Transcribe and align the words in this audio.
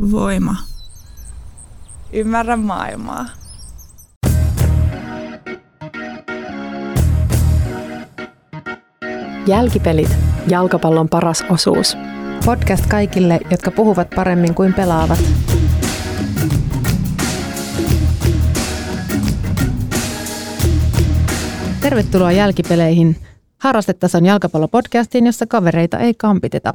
Voima. 0.00 0.56
Ymmärrä 2.12 2.56
maailmaa. 2.56 3.26
Jälkipelit, 9.46 10.16
jalkapallon 10.48 11.08
paras 11.08 11.44
osuus. 11.50 11.96
Podcast 12.44 12.86
kaikille, 12.86 13.40
jotka 13.50 13.70
puhuvat 13.70 14.10
paremmin 14.14 14.54
kuin 14.54 14.74
pelaavat. 14.74 15.18
Tervetuloa 21.80 22.32
Jälkipeleihin, 22.32 23.16
harrastetason 23.58 24.26
jalkapallopodcastiin, 24.26 25.26
jossa 25.26 25.46
kavereita 25.46 25.98
ei 25.98 26.14
kampiteta. 26.14 26.74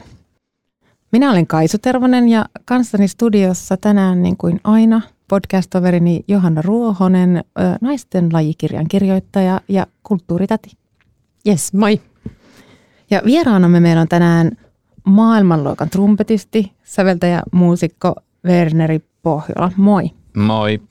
Minä 1.12 1.32
olen 1.32 1.48
Kaisu 1.48 1.78
Tervonen 1.78 2.30
ja 2.30 2.46
kanssani 2.66 3.08
studiossa 3.08 3.78
tänään 3.78 4.24
niin 4.24 4.38
kuin 4.38 4.60
aina 4.64 5.02
podcast-toverini 5.28 6.24
Johanna 6.28 6.62
Ruohonen, 6.62 7.44
naisten 7.82 8.30
lajikirjan 8.34 8.88
kirjoittaja 8.88 9.62
ja 9.68 9.88
kulttuuritäti. 10.04 10.78
Yes, 11.48 11.74
moi. 11.74 12.02
Ja 13.10 13.22
vieraanamme 13.26 13.80
meillä 13.80 14.02
on 14.02 14.08
tänään 14.08 14.52
maailmanluokan 15.04 15.90
trumpetisti, 15.90 16.72
säveltäjä, 16.84 17.44
muusikko 17.52 18.16
Werneri 18.46 19.00
Pohjola. 19.24 19.72
Moi. 19.78 20.12
Moi. 20.36 20.82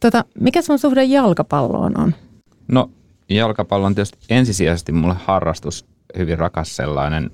Tota, 0.00 0.24
mikä 0.40 0.62
sun 0.62 0.78
suhde 0.78 1.04
jalkapalloon 1.04 2.00
on? 2.00 2.14
No 2.68 2.90
jalkapallo 3.28 3.86
on 3.86 3.94
tietysti 3.94 4.18
ensisijaisesti 4.30 4.92
mulle 4.92 5.16
harrastus, 5.24 5.86
hyvin 6.18 6.38
rakas 6.38 6.76
sellainen, 6.76 7.30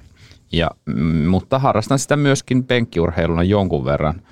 ja, 0.56 0.70
mm, 0.86 1.28
mutta 1.28 1.58
harrastan 1.58 1.98
sitä 1.98 2.16
myöskin 2.16 2.64
penkkiurheiluna 2.64 3.42
jonkun 3.42 3.84
verran, 3.84 4.22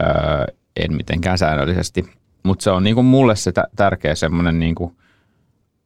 öö, 0.00 0.44
en 0.76 0.96
mitenkään 0.96 1.38
säännöllisesti. 1.38 2.04
Mutta 2.42 2.62
se 2.62 2.70
on 2.70 2.84
niinku 2.84 3.02
mulle 3.02 3.36
se 3.36 3.52
t- 3.52 3.76
tärkeä 3.76 4.14
semmoinen 4.14 4.58
niinku 4.58 4.92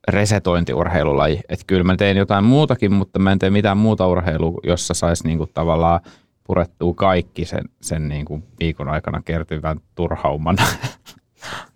resetointiurheilulaji. 0.08 1.40
Että 1.48 1.64
kyllä 1.66 1.84
mä 1.84 1.96
teen 1.96 2.16
jotain 2.16 2.44
muutakin, 2.44 2.92
mutta 2.92 3.18
mä 3.18 3.32
en 3.32 3.38
tee 3.38 3.50
mitään 3.50 3.76
muuta 3.76 4.06
urheilua, 4.06 4.60
jossa 4.64 4.94
saisi 4.94 5.26
niinku 5.26 5.46
tavallaan 5.46 6.00
purettua 6.44 6.94
kaikki 6.94 7.44
sen, 7.44 7.64
sen 7.80 8.08
niinku 8.08 8.42
viikon 8.60 8.88
aikana 8.88 9.22
kertyvän 9.22 9.80
turhauman. 9.94 10.56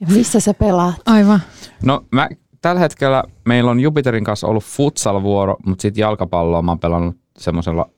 Ja 0.00 0.06
missä 0.06 0.40
sä 0.40 0.54
pelaat? 0.54 0.94
Aivan. 1.06 1.40
No 1.82 2.04
mä 2.10 2.28
tällä 2.60 2.80
hetkellä 2.80 3.24
meillä 3.44 3.70
on 3.70 3.80
Jupiterin 3.80 4.24
kanssa 4.24 4.46
ollut 4.46 4.64
futsal-vuoro, 4.64 5.56
mutta 5.66 5.82
sitten 5.82 6.02
jalkapalloa 6.02 6.62
mä 6.62 6.70
oon 6.70 6.78
pelannut 6.78 7.16
semmoisella 7.38 7.90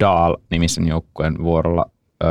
Daal-nimisen 0.00 0.88
joukkueen 0.88 1.38
vuorolla 1.42 1.90
öö, 2.24 2.30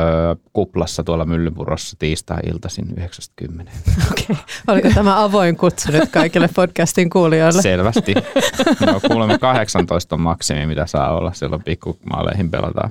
kuplassa 0.52 1.04
tuolla 1.04 1.24
Myllypurossa 1.24 1.96
tiistai-iltaisin 1.98 2.94
90. 2.96 3.72
Okei. 4.10 4.26
Okay. 4.30 4.36
Oliko 4.68 4.88
tämä 4.94 5.24
avoin 5.24 5.56
kutsu 5.56 5.92
nyt 5.92 6.10
kaikille 6.10 6.48
podcastin 6.54 7.10
kuulijoille? 7.10 7.62
Selvästi. 7.62 8.14
No, 8.86 9.00
kuulemme 9.08 9.38
18 9.38 10.14
on 10.14 10.20
maksimi, 10.20 10.66
mitä 10.66 10.86
saa 10.86 11.16
olla. 11.16 11.32
Silloin 11.32 11.62
pikkumaaleihin 11.62 12.50
pelataan. 12.50 12.90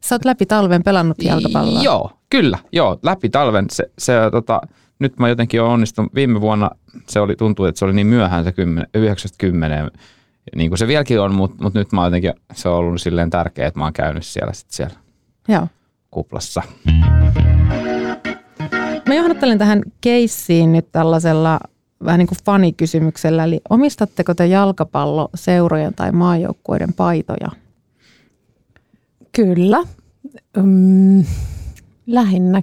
Sä 0.00 0.14
oot 0.14 0.24
läpi 0.24 0.46
talven 0.46 0.82
pelannut 0.82 1.22
jalkapalloa. 1.22 1.82
Joo, 1.82 2.10
kyllä. 2.30 2.58
Joo, 2.72 2.98
läpi 3.02 3.28
talven. 3.28 3.66
Se, 3.70 3.90
se, 3.98 4.12
tota, 4.32 4.60
nyt 4.98 5.18
mä 5.18 5.28
jotenkin 5.28 5.60
olen 5.60 5.72
onnistunut. 5.72 6.14
Viime 6.14 6.40
vuonna 6.40 6.70
se 7.06 7.20
oli, 7.20 7.36
tuntui, 7.36 7.68
että 7.68 7.78
se 7.78 7.84
oli 7.84 7.92
niin 7.92 8.06
myöhään 8.06 8.44
se 8.44 8.52
10, 8.52 8.86
90 8.94 9.90
niin 10.56 10.70
kuin 10.70 10.78
se 10.78 10.86
vieläkin 10.86 11.20
on, 11.20 11.34
mutta, 11.34 11.62
mutta 11.62 11.78
nyt 11.78 11.92
mä 11.92 12.04
jotenkin, 12.04 12.32
se 12.52 12.68
on 12.68 12.74
ollut 12.74 13.00
silleen 13.00 13.30
tärkeää, 13.30 13.68
että 13.68 13.80
mä 13.80 13.84
oon 13.86 13.92
käynyt 13.92 14.26
siellä, 14.26 14.52
sit 14.52 14.70
siellä 14.70 14.96
Joo. 15.48 15.68
kuplassa. 16.10 16.62
Mä 19.08 19.14
johdattelen 19.14 19.58
tähän 19.58 19.82
keissiin 20.00 20.72
nyt 20.72 20.92
tällaisella 20.92 21.60
vähän 22.04 22.18
niin 22.18 22.26
kuin 22.26 22.38
fanikysymyksellä, 22.44 23.44
eli 23.44 23.60
omistatteko 23.70 24.34
te 24.34 24.46
jalkapalloseurojen 24.46 25.94
tai 25.94 26.12
maajoukkueiden 26.12 26.92
paitoja? 26.92 27.48
Kyllä. 29.32 29.78
Mm, 30.56 31.24
lähinnä 32.06 32.62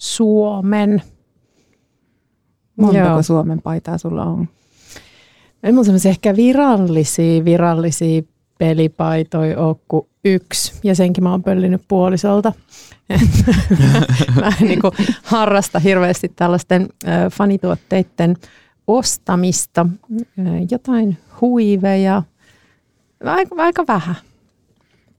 Suomen. 0.00 1.02
Montako 2.76 3.08
Joo. 3.08 3.22
Suomen 3.22 3.62
paitaa 3.62 3.98
sulla 3.98 4.24
on? 4.24 4.48
Ei 5.62 5.72
mun 5.72 5.84
semmoisia 5.84 6.10
ehkä 6.10 6.36
virallisia, 6.36 7.44
virallisia 7.44 8.22
pelipaitoja 8.58 9.58
ole 9.58 9.76
kuin 9.88 10.06
yksi. 10.24 10.72
Ja 10.82 10.94
senkin 10.94 11.24
mä 11.24 11.30
oon 11.30 11.42
pöllinyt 11.42 11.82
puolisolta. 11.88 12.52
mä 14.40 14.52
en 14.60 14.68
niin 14.68 14.80
kuin 14.80 14.92
harrasta 15.22 15.78
hirveästi 15.78 16.28
tällaisten 16.36 16.88
fanituotteiden 17.32 18.36
ostamista. 18.86 19.86
Jotain 20.70 21.18
huiveja. 21.40 22.22
Aika, 23.24 23.54
aika 23.58 23.84
vähän. 23.88 24.14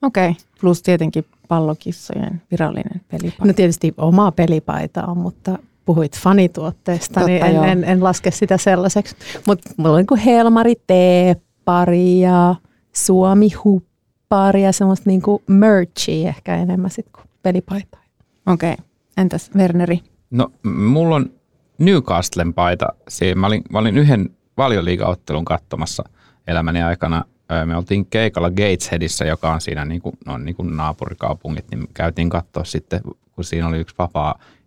Okei, 0.02 0.30
okay. 0.30 0.42
plus 0.62 0.82
tietenkin 0.82 1.26
pallokissojen 1.48 2.42
virallinen 2.52 3.02
pelipaita. 3.12 3.46
No 3.46 3.54
tietysti 3.54 3.94
omaa 3.98 4.32
pelipaitaa, 4.32 5.16
mutta 5.16 5.60
puhuit 5.86 6.20
fanituotteesta, 6.20 7.14
Totta, 7.14 7.28
niin 7.28 7.46
en, 7.46 7.56
joo. 7.56 7.64
en, 7.64 7.84
en 7.84 8.04
laske 8.04 8.32
sitä 8.32 8.58
sellaiseksi. 8.58 9.16
Mutta 9.48 9.70
mulla 9.78 9.92
on 9.92 9.98
niin 9.98 10.08
kuin 10.08 10.20
Helmari 10.20 10.76
teeppari 10.88 12.20
ja 12.20 12.56
Suomi 12.94 13.50
huppari 13.64 14.64
ja 14.64 14.72
semmoista 14.72 15.10
niin 15.10 15.22
kuin 15.22 15.44
merchia 15.48 16.30
ehkä 16.30 16.56
enemmän 16.56 16.92
sit 16.92 17.08
kuin 17.16 17.26
pelipaitaa. 17.44 18.04
Okei, 18.46 18.74
okay. 18.74 18.86
entäs 19.18 19.52
Werneri? 19.56 20.00
No, 20.32 20.52
mulla 20.64 21.16
on 21.16 21.32
Newcastlen 21.78 22.54
paita. 22.54 22.88
Siinä 23.08 23.42
mä, 23.42 23.48
olin, 23.48 23.62
mä 23.70 23.80
olin 23.80 23.98
yhden 23.98 24.30
valioliigaottelun 24.58 25.46
katsomassa 25.46 26.04
elämäni 26.48 26.82
aikana. 26.82 27.26
Öö, 27.52 27.66
Me 27.66 27.78
oltiin 27.78 28.06
keikalla 28.06 28.50
Gatesheadissä, 28.50 29.26
joka 29.26 29.54
on 29.54 29.62
siinä 29.62 29.86
niin 29.86 30.02
kuin, 30.02 30.18
no, 30.26 30.38
niin 30.38 30.56
kuin 30.56 30.78
naapurikaupungit, 30.78 31.66
niin 31.72 31.88
käytiin 31.94 32.30
katsoa 32.30 32.64
sitten, 32.64 33.02
kun 33.36 33.44
siinä 33.44 33.68
oli 33.68 33.80
yksi 33.80 33.96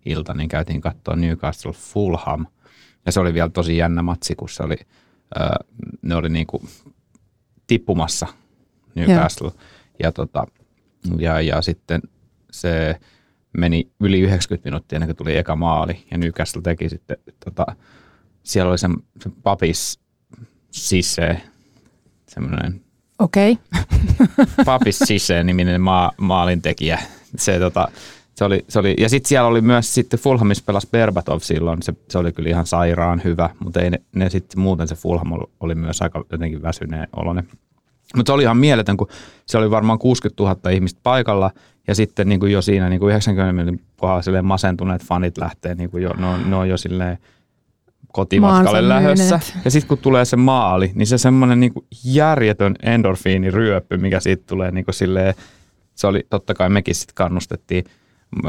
vapaa-ilta, 0.06 0.34
niin 0.34 0.49
käytiin 0.49 0.81
katsoa 0.81 1.17
Newcastle 1.17 1.72
Fulham. 1.72 2.47
Ja 3.06 3.12
se 3.12 3.21
oli 3.21 3.34
vielä 3.34 3.49
tosi 3.49 3.77
jännä 3.77 4.03
matsi, 4.03 4.34
kun 4.34 4.49
se 4.49 4.62
oli, 4.62 4.77
öö, 5.41 5.49
ne 6.03 6.15
oli 6.15 6.28
niin 6.28 6.47
kuin 6.47 6.69
tippumassa 7.67 8.27
Newcastle. 8.95 9.50
Ja, 10.03 10.12
tota, 10.12 10.47
ja, 11.19 11.41
ja 11.41 11.62
sitten 11.62 12.03
se 12.50 13.00
meni 13.53 13.91
yli 14.00 14.21
90 14.21 14.69
minuuttia 14.69 14.97
ennen 14.97 15.09
kuin 15.09 15.16
tuli 15.16 15.37
eka 15.37 15.56
maali. 15.56 16.06
Ja 16.11 16.19
Newcastle 16.19 16.62
teki 16.62 16.89
sitten, 16.89 17.16
tota, 17.45 17.66
siellä 18.43 18.71
oli 18.71 18.78
se, 18.78 18.89
se 19.22 19.31
papis 19.43 20.00
Sisse, 20.71 21.41
semmoinen 22.28 22.81
Okei, 23.19 23.53
okay. 23.53 24.47
Papis 24.65 24.99
Sisse 24.99 25.43
niminen 25.43 25.81
maa, 25.81 26.12
maalintekijä. 26.16 26.99
Se, 27.37 27.59
tota, 27.59 27.89
se 28.36 28.44
oli, 28.44 28.64
se 28.69 28.78
oli, 28.78 28.94
ja 28.98 29.08
sitten 29.08 29.28
siellä 29.28 29.48
oli 29.48 29.60
myös 29.60 29.94
sitten 29.94 30.20
Fulhamissa 30.20 30.64
pelas 30.66 30.86
Berbatov 30.86 31.38
silloin, 31.41 31.82
se, 31.82 31.94
se 32.10 32.19
oli 32.19 32.32
kyllä 32.32 32.48
ihan 32.48 32.66
sairaan 32.66 33.20
hyvä, 33.24 33.50
mutta 33.58 33.80
ei 33.80 33.91
ne, 33.91 34.00
ne 34.14 34.30
sitten 34.30 34.60
muuten 34.60 34.88
se 34.88 34.94
Fulham 34.94 35.32
oli, 35.60 35.74
myös 35.74 36.02
aika 36.02 36.24
jotenkin 36.32 36.62
väsyneen 36.62 37.08
oloinen. 37.16 37.48
Mutta 38.16 38.30
se 38.30 38.34
oli 38.34 38.42
ihan 38.42 38.56
mieletön, 38.56 38.97
kun 38.97 39.08
se 39.47 39.58
oli 39.58 39.70
varmaan 39.70 39.98
60 39.98 40.42
000 40.42 40.70
ihmistä 40.70 41.00
paikalla 41.02 41.50
ja 41.88 41.94
sitten 41.94 42.28
niin 42.28 42.41
kuin 42.41 42.52
jo 42.52 42.62
siinä 42.62 42.88
niin 42.88 43.00
kuin 43.00 43.10
90 43.10 43.52
minuutin 43.52 43.86
kohdalla 43.97 44.22
silleen 44.22 44.44
masentuneet 44.44 45.04
fanit 45.04 45.38
lähtee, 45.38 45.74
niin 45.74 45.91
kuin 45.91 46.03
jo, 46.03 46.10
ne, 46.18 46.26
on, 46.26 46.50
ne 46.50 46.56
on 46.56 46.68
jo 46.68 46.76
silleen 46.76 47.18
kotimatkalle 48.12 49.00
myyneet. 49.00 49.54
Ja 49.64 49.70
sitten 49.70 49.88
kun 49.88 49.98
tulee 49.98 50.24
se 50.24 50.36
maali, 50.36 50.92
niin 50.94 51.06
se 51.06 51.18
semmoinen 51.18 51.60
niin 51.60 51.72
järjetön 52.04 52.74
endorfiiniryöppy, 52.82 53.97
mikä 53.97 54.20
siitä 54.20 54.42
tulee 54.47 54.70
niin 54.70 54.84
kuin 54.84 54.94
silleen, 54.94 55.34
se 55.94 56.06
oli 56.06 56.26
totta 56.30 56.54
kai 56.54 56.68
mekin 56.68 56.94
sitten 56.94 57.14
kannustettiin 57.14 57.84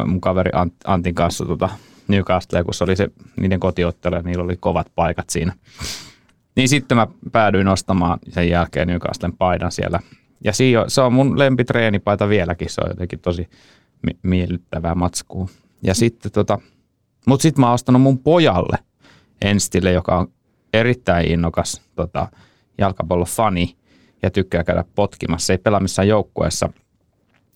mun 0.06 0.22
kaveri 0.22 0.52
Ant- 0.52 0.82
Antin 0.86 1.16
kanssa 1.16 1.46
tota 1.46 1.70
Newcastle, 2.08 2.64
kun 2.64 2.74
se 2.74 2.84
oli 2.84 2.96
se 2.96 3.10
niiden 3.40 3.60
kotiottelu 3.60 4.16
ja 4.16 4.22
niillä 4.22 4.44
oli 4.44 4.58
kovat 4.58 4.92
paikat 4.96 5.30
siinä. 5.30 5.54
Niin 6.56 6.70
sitten 6.70 6.98
mä 6.98 7.08
päädyin 7.32 7.68
ostamaan 7.68 8.20
sen 8.30 8.50
jälkeen 8.50 8.88
Newcastlen 8.88 9.34
paidan 9.34 9.72
siellä. 9.72 10.00
Ja 10.44 10.54
siinä 10.54 10.86
se 10.88 11.02
on 11.02 11.14
mun 11.14 11.40
lempitreenipaita 11.40 12.30
vieläkin, 12.30 12.70
se 12.70 12.82
on 12.82 12.90
jotenkin 12.90 13.20
tosi 13.20 13.50
mi- 14.02 14.20
miellyttävää 14.24 14.96
matskua. 14.96 15.48
Ja 15.84 15.94
sitten 15.94 16.32
tota, 16.32 16.60
mutta 17.28 17.44
sitten 17.44 17.62
mä 17.62 17.68
oon 17.68 17.74
ostanut 17.74 18.02
mun 18.02 18.20
pojalle 18.20 18.78
Enstille, 19.42 19.92
joka 19.92 20.18
on 20.18 20.28
erittäin 20.74 21.32
innokas 21.32 21.82
tota, 21.96 22.28
jalkapallofani 22.78 23.76
ja 24.22 24.32
tykkää 24.32 24.64
käydä 24.64 24.84
potkimassa. 24.96 25.54
Ei 25.54 25.58
pelaa 25.58 25.80
missään 25.80 26.08
joukkueessa. 26.08 26.70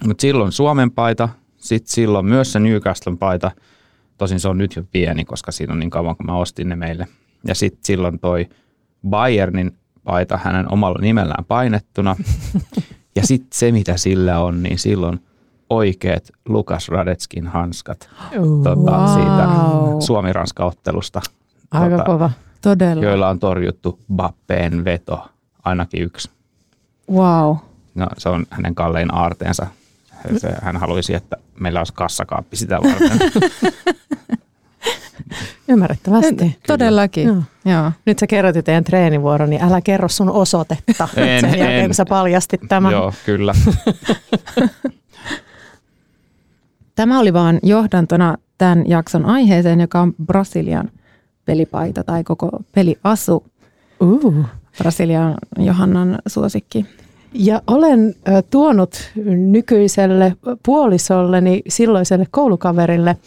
Mutta 0.07 0.21
silloin 0.21 0.51
Suomen 0.51 0.91
paita, 0.91 1.29
sitten 1.61 1.91
silloin 1.93 2.25
myös 2.25 2.51
se 2.51 2.59
Newcastlen 2.59 3.17
paita. 3.17 3.51
Tosin 4.17 4.39
se 4.39 4.47
on 4.47 4.57
nyt 4.57 4.75
jo 4.75 4.83
pieni, 4.91 5.25
koska 5.25 5.51
siinä 5.51 5.73
on 5.73 5.79
niin 5.79 5.89
kauan, 5.89 6.15
kun 6.15 6.25
mä 6.25 6.35
ostin 6.37 6.69
ne 6.69 6.75
meille. 6.75 7.07
Ja 7.47 7.55
sitten 7.55 7.85
silloin 7.85 8.19
toi 8.19 8.49
Bayernin 9.09 9.71
paita 10.03 10.37
hänen 10.43 10.71
omalla 10.73 10.99
nimellään 11.01 11.45
painettuna. 11.45 12.15
ja 13.15 13.27
sitten 13.27 13.49
se, 13.53 13.71
mitä 13.71 13.97
sillä 13.97 14.39
on, 14.39 14.63
niin 14.63 14.79
silloin 14.79 15.19
oikeat 15.69 16.23
Lukas 16.47 16.89
Radetskin 16.89 17.47
hanskat 17.47 18.09
Uh, 18.39 18.63
tota, 18.63 18.91
Wow. 18.91 19.13
siitä 19.13 19.47
Suomi-Ranska-ottelusta, 20.05 21.21
Aika 21.71 21.89
tota, 21.97 22.03
kova. 22.03 22.31
Todella. 22.61 23.03
joilla 23.03 23.29
on 23.29 23.39
torjuttu 23.39 23.99
Bappeen 24.15 24.85
veto, 24.85 25.27
ainakin 25.63 26.03
yksi. 26.03 26.29
Wow. 27.11 27.55
No, 27.95 28.07
se 28.17 28.29
on 28.29 28.45
hänen 28.49 28.75
kallein 28.75 29.13
aarteensa. 29.13 29.67
Se, 30.37 30.55
hän 30.61 30.77
haluaisi, 30.77 31.13
että 31.13 31.37
meillä 31.59 31.79
olisi 31.79 31.93
kassakaappi 31.93 32.55
sitä 32.55 32.79
varten. 32.81 33.19
Ymmärrettävästi. 35.67 36.59
Todellakin. 36.67 37.27
Joo. 37.27 37.43
Joo. 37.65 37.91
Nyt 38.05 38.19
sä 38.19 38.27
kerrotit 38.27 38.65
teidän 38.65 38.83
treenivuoron, 38.83 39.49
niin 39.49 39.63
älä 39.63 39.81
kerro 39.81 40.07
sun 40.07 40.29
osoitetta 40.29 41.07
En, 41.17 41.41
sen 41.41 41.59
jälkeen, 41.59 41.79
en. 41.79 41.85
kun 41.85 41.95
sä 41.95 42.05
paljastit 42.05 42.61
tämän. 42.69 42.91
Joo, 42.91 43.13
kyllä. 43.25 43.53
Tämä 46.95 47.19
oli 47.19 47.33
vaan 47.33 47.59
johdantona 47.63 48.37
tämän 48.57 48.89
jakson 48.89 49.25
aiheeseen, 49.25 49.81
joka 49.81 50.01
on 50.01 50.13
Brasilian 50.25 50.91
pelipaita 51.45 52.03
tai 52.03 52.23
koko 52.23 52.49
peliasu. 52.75 53.45
Uh. 53.99 54.45
Brasilian 54.77 55.35
Johannan 55.57 56.19
suosikki. 56.27 56.85
Ja 57.33 57.61
olen 57.67 58.15
tuonut 58.49 59.11
nykyiselle 59.25 60.35
puolisolleni, 60.65 61.61
silloiselle 61.67 62.25
koulukaverille 62.31 63.17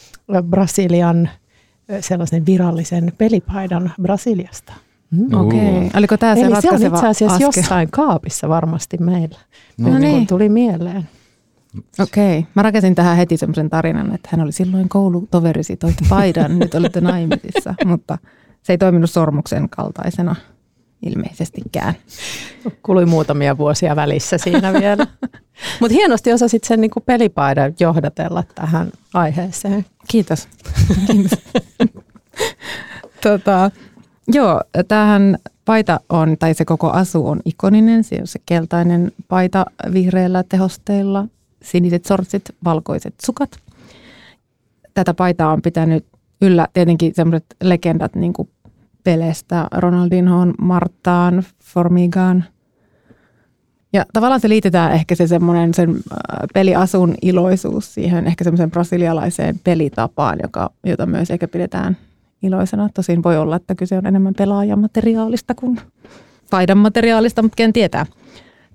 Brasilian 0.43 1.29
sellaisen 2.01 2.47
virallisen 2.47 3.13
pelipaidan 3.19 3.93
Brasiliasta. 4.03 4.73
Mm. 5.11 5.35
Okei. 5.35 5.77
Okay. 5.77 5.91
Oliko 5.97 6.17
tämä 6.17 6.35
se 6.35 6.41
Eli 6.41 6.51
se 6.51 6.55
on 6.57 6.63
ratkaiseva 6.63 6.97
itse 6.97 7.09
asiassa 7.09 7.35
askel? 7.35 7.47
jossain 7.47 7.89
kaapissa 7.91 8.49
varmasti 8.49 8.99
meillä. 8.99 9.39
No 9.79 9.91
Nyt 9.91 9.99
niin. 10.01 10.17
kun 10.17 10.27
tuli 10.27 10.49
mieleen. 10.49 11.09
Okei. 12.01 12.39
Okay. 12.39 12.51
Mä 12.55 12.63
rakensin 12.63 12.95
tähän 12.95 13.17
heti 13.17 13.37
semmoisen 13.37 13.71
tarinan, 13.71 14.15
että 14.15 14.29
hän 14.33 14.41
oli 14.41 14.53
silloin 14.53 14.89
koulutoverisi, 14.89 15.77
toit 15.77 15.97
paidan, 16.09 16.59
nyt 16.59 16.75
olette 16.75 17.01
naimisissa. 17.01 17.75
Mutta 17.85 18.19
se 18.63 18.73
ei 18.73 18.79
toiminut 18.79 19.11
sormuksen 19.11 19.69
kaltaisena 19.69 20.37
ilmeisestikään. 21.03 21.95
Kului 22.83 23.07
muutamia 23.07 23.59
vuosia 23.59 23.97
välissä 23.97 24.39
siinä 24.39 24.73
vielä. 24.73 25.07
Mutta 25.81 25.95
hienosti 25.95 26.33
osasit 26.33 26.65
sen 26.65 26.81
niinku 26.81 27.01
pelipaidan 27.01 27.75
johdatella 27.81 28.45
tähän 28.55 28.93
aiheeseen. 29.15 29.87
Kiitos. 30.09 30.49
Kiitos. 31.07 31.39
tota, 33.23 33.71
joo, 34.29 34.61
tämähän 34.89 35.39
paita 35.65 36.01
on, 36.09 36.37
tai 36.39 36.55
se 36.55 36.65
koko 36.65 36.91
asu 36.91 37.27
on 37.27 37.41
ikoninen. 37.45 38.05
Se 38.05 38.17
on 38.21 38.27
se 38.27 38.39
keltainen 38.47 39.13
paita 39.29 39.67
vihreällä 39.93 40.43
tehosteilla, 40.43 41.27
siniset 41.63 42.05
sortsit, 42.05 42.43
valkoiset 42.65 43.15
sukat. 43.25 43.51
Tätä 44.95 45.15
paitaa 45.15 45.53
on 45.53 45.63
pitänyt 45.63 46.07
yllä 46.43 46.69
tietenkin 46.73 47.15
sellaiset 47.15 47.47
legendat 47.63 48.15
niin 48.15 48.33
kuin 48.33 48.49
Pelestä, 49.05 49.67
Ronaldinhoon, 49.73 50.55
Martaan, 50.59 51.43
Formigaan. 51.63 52.45
Ja 53.93 54.05
tavallaan 54.13 54.41
se 54.41 54.49
liitetään 54.49 54.93
ehkä 54.93 55.15
se 55.15 55.27
semmoinen 55.27 55.75
sen 55.75 55.91
äh, 55.91 55.97
peliasun 56.55 57.15
iloisuus 57.23 57.95
siihen 57.95 58.27
ehkä 58.27 58.45
semmoiseen 58.45 58.71
brasilialaiseen 58.71 59.61
pelitapaan, 59.65 60.39
joka, 60.43 60.71
jota 60.87 61.07
myös 61.07 61.31
ehkä 61.31 61.49
pidetään 61.49 61.97
iloisena. 62.43 62.89
Tosin 62.95 63.23
voi 63.23 63.39
olla, 63.39 63.57
että 63.57 63.75
kyse 63.75 63.99
on 63.99 64.07
enemmän 64.07 64.35
pelaajamateriaalista 64.35 65.55
kuin 65.55 65.81
paidan 66.51 66.79
materiaalista, 66.79 67.43
mutta 67.43 67.57
ken 67.57 67.73
tietää. 67.73 68.07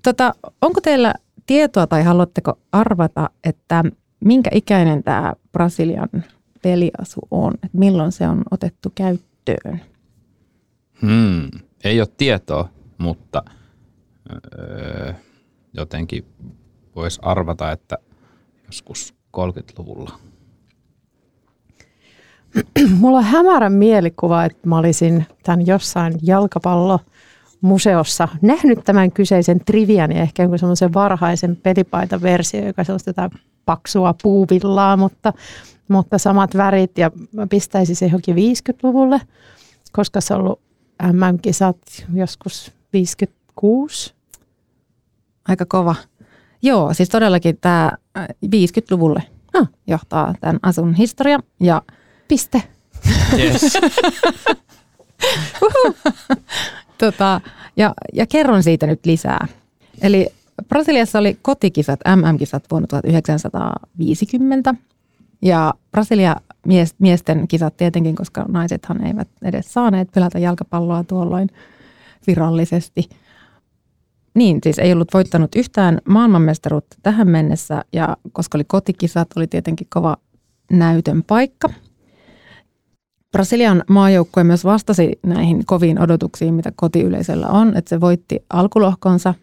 Tota, 0.02 0.34
onko 0.62 0.80
teillä 0.80 1.14
tietoa 1.46 1.86
tai 1.86 2.02
haluatteko 2.02 2.58
arvata, 2.72 3.30
että 3.44 3.84
minkä 4.24 4.50
ikäinen 4.54 5.02
tämä 5.02 5.32
Brasilian 5.52 6.08
peliasu 6.62 7.20
on? 7.30 7.54
Että 7.54 7.78
milloin 7.78 8.12
se 8.12 8.28
on 8.28 8.42
otettu 8.50 8.92
käyttöön? 8.94 9.80
Hmm. 11.02 11.48
Ei 11.84 12.00
ole 12.00 12.08
tietoa, 12.16 12.68
mutta 12.98 13.42
öö, 14.58 15.12
jotenkin 15.72 16.24
voisi 16.96 17.20
arvata, 17.22 17.72
että 17.72 17.98
joskus 18.66 19.14
30-luvulla. 19.36 20.18
Mulla 22.98 23.18
on 23.18 23.24
hämärä 23.24 23.70
mielikuva, 23.70 24.44
että 24.44 24.68
mä 24.68 24.78
olisin 24.78 25.26
tämän 25.42 25.66
jossain 25.66 26.14
jalkapallomuseossa 26.22 28.28
nähnyt 28.42 28.78
tämän 28.84 29.12
kyseisen 29.12 29.60
trivian 29.64 30.12
ja 30.12 30.22
ehkä 30.22 30.42
jonkun 30.42 30.58
semmoisen 30.58 30.94
varhaisen 30.94 31.56
pelipaitaversio, 31.56 32.66
joka 32.66 32.82
on 32.88 32.98
jotain 33.06 33.30
paksua 33.64 34.14
puuvillaa, 34.22 34.96
mutta, 34.96 35.32
mutta 35.88 36.18
samat 36.18 36.56
värit 36.56 36.98
ja 36.98 37.10
mä 37.32 37.46
pistäisin 37.46 37.96
se 37.96 38.06
johonkin 38.06 38.36
50-luvulle, 38.36 39.20
koska 39.92 40.20
se 40.20 40.34
on 40.34 40.40
ollut 40.40 40.60
MM-kisat 41.02 41.78
joskus 42.14 42.72
56. 42.92 44.14
Aika 45.48 45.66
kova. 45.66 45.94
Joo, 46.62 46.94
siis 46.94 47.08
todellakin 47.08 47.58
tämä 47.60 47.92
50-luvulle 48.46 49.22
Ah. 49.54 49.68
johtaa 49.86 50.34
tämän 50.40 50.58
asun 50.62 50.94
historia. 50.94 51.38
Ja 51.60 51.82
Piste. 52.28 52.62
Yes. 53.38 53.60
Tota, 56.98 57.40
ja, 57.76 57.94
ja 58.12 58.26
kerron 58.26 58.62
siitä 58.62 58.86
nyt 58.86 59.06
lisää. 59.06 59.46
Eli 60.02 60.28
Brasiliassa 60.68 61.18
oli 61.18 61.38
kotikisat, 61.42 62.00
MM-kisat 62.16 62.64
vuonna 62.70 62.86
1950. 62.86 64.74
Ja 65.42 65.74
Brasilia 65.90 66.36
mies, 66.66 66.94
miesten 66.98 67.48
kisat 67.48 67.76
tietenkin, 67.76 68.14
koska 68.14 68.44
naisethan 68.48 69.06
eivät 69.06 69.28
edes 69.42 69.72
saaneet 69.72 70.08
pelata 70.14 70.38
jalkapalloa 70.38 71.04
tuolloin 71.04 71.48
virallisesti. 72.26 73.08
Niin, 74.34 74.58
siis 74.62 74.78
ei 74.78 74.92
ollut 74.92 75.14
voittanut 75.14 75.54
yhtään 75.54 75.98
maailmanmestaruutta 76.08 76.96
tähän 77.02 77.28
mennessä 77.28 77.84
ja 77.92 78.16
koska 78.32 78.58
oli 78.58 78.64
kotikisat, 78.64 79.28
oli 79.36 79.46
tietenkin 79.46 79.86
kova 79.90 80.16
näytön 80.72 81.22
paikka. 81.22 81.68
Brasilian 83.32 83.84
maajoukkue 83.88 84.44
myös 84.44 84.64
vastasi 84.64 85.18
näihin 85.22 85.66
koviin 85.66 86.00
odotuksiin, 86.00 86.54
mitä 86.54 86.72
kotiyleisöllä 86.76 87.46
on, 87.46 87.76
että 87.76 87.88
se 87.88 88.00
voitti 88.00 88.44
alkulohkonsa. 88.50 89.34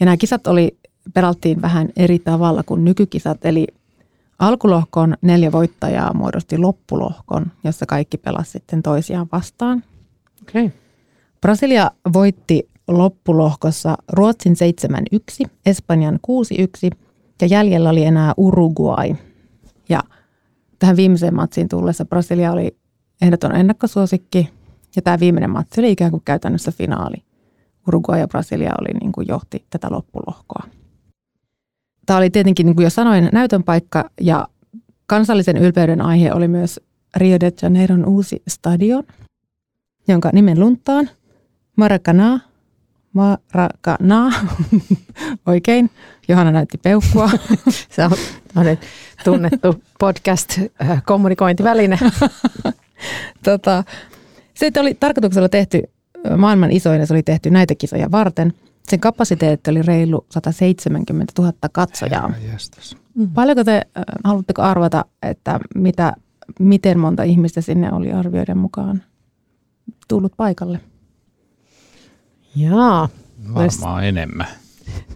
Ja 0.00 0.06
nämä 0.06 0.16
kisat 0.16 0.46
oli, 0.46 0.78
pelattiin 1.14 1.62
vähän 1.62 1.88
eri 1.96 2.18
tavalla 2.18 2.62
kuin 2.62 2.84
nykykisat, 2.84 3.44
eli 3.44 3.66
alkulohkon 4.40 5.14
neljä 5.22 5.52
voittajaa 5.52 6.14
muodosti 6.14 6.58
loppulohkon, 6.58 7.46
jossa 7.64 7.86
kaikki 7.86 8.18
pelasivat 8.18 8.62
sitten 8.62 8.82
toisiaan 8.82 9.28
vastaan. 9.32 9.82
Okay. 10.42 10.70
Brasilia 11.40 11.90
voitti 12.12 12.68
loppulohkossa 12.88 13.96
Ruotsin 14.12 14.54
7-1, 15.44 15.50
Espanjan 15.66 16.18
6-1 16.92 16.96
ja 17.40 17.46
jäljellä 17.46 17.90
oli 17.90 18.04
enää 18.04 18.34
Uruguay. 18.36 19.14
Ja 19.88 20.02
tähän 20.78 20.96
viimeiseen 20.96 21.34
matsiin 21.34 21.68
tullessa 21.68 22.04
Brasilia 22.04 22.52
oli 22.52 22.76
ehdoton 23.22 23.56
ennakkosuosikki 23.56 24.50
ja 24.96 25.02
tämä 25.02 25.20
viimeinen 25.20 25.50
matsi 25.50 25.80
oli 25.80 25.92
ikään 25.92 26.10
kuin 26.10 26.22
käytännössä 26.24 26.72
finaali. 26.72 27.16
Uruguay 27.88 28.20
ja 28.20 28.28
Brasilia 28.28 28.72
oli 28.80 28.98
niin 29.00 29.12
kuin 29.12 29.28
johti 29.28 29.64
tätä 29.70 29.88
loppulohkoa. 29.90 30.79
Tämä 32.10 32.18
oli 32.18 32.30
tietenkin, 32.30 32.66
niin 32.66 32.76
kuin 32.76 32.84
jo 32.84 32.90
sanoin, 32.90 33.28
näytön 33.32 33.64
paikka 33.64 34.10
ja 34.20 34.48
kansallisen 35.06 35.56
ylpeyden 35.56 36.00
aihe 36.00 36.32
oli 36.32 36.48
myös 36.48 36.80
Rio 37.16 37.40
de 37.40 37.52
Janeiron 37.62 38.04
uusi 38.04 38.42
stadion, 38.48 39.04
jonka 40.08 40.30
nimen 40.32 40.60
luntaan 40.60 41.10
Maracana, 41.76 42.40
Maracana, 43.12 44.32
oikein. 45.46 45.90
Johanna 46.28 46.52
näytti 46.52 46.78
peukkua. 46.78 47.30
Se 47.94 48.04
on 48.04 48.12
tunnettu 49.24 49.82
podcast-kommunikointiväline. 49.98 51.98
tota, 53.44 53.84
se 54.54 54.70
oli 54.80 54.94
tarkoituksella 54.94 55.48
tehty 55.48 55.82
maailman 56.36 56.72
isoin 56.72 57.00
ja 57.00 57.06
se 57.06 57.14
oli 57.14 57.22
tehty 57.22 57.50
näitä 57.50 57.74
kisoja 57.74 58.10
varten. 58.10 58.52
Sen 58.90 59.00
kapasiteetti 59.00 59.70
oli 59.70 59.82
reilu 59.82 60.26
170 60.30 61.32
000 61.38 61.52
katsojaa. 61.72 62.32
Jestas. 62.52 62.96
Paljonko 63.34 63.64
te 63.64 63.76
äh, 63.76 64.04
haluatteko 64.24 64.62
arvata, 64.62 65.04
että 65.22 65.60
mitä, 65.74 66.12
miten 66.58 66.98
monta 66.98 67.22
ihmistä 67.22 67.60
sinne 67.60 67.92
oli 67.92 68.12
arvioiden 68.12 68.58
mukaan 68.58 69.02
tullut 70.08 70.32
paikalle? 70.36 70.80
Jaa. 72.56 73.08
Varmaan 73.54 74.04
enemmän. 74.04 74.46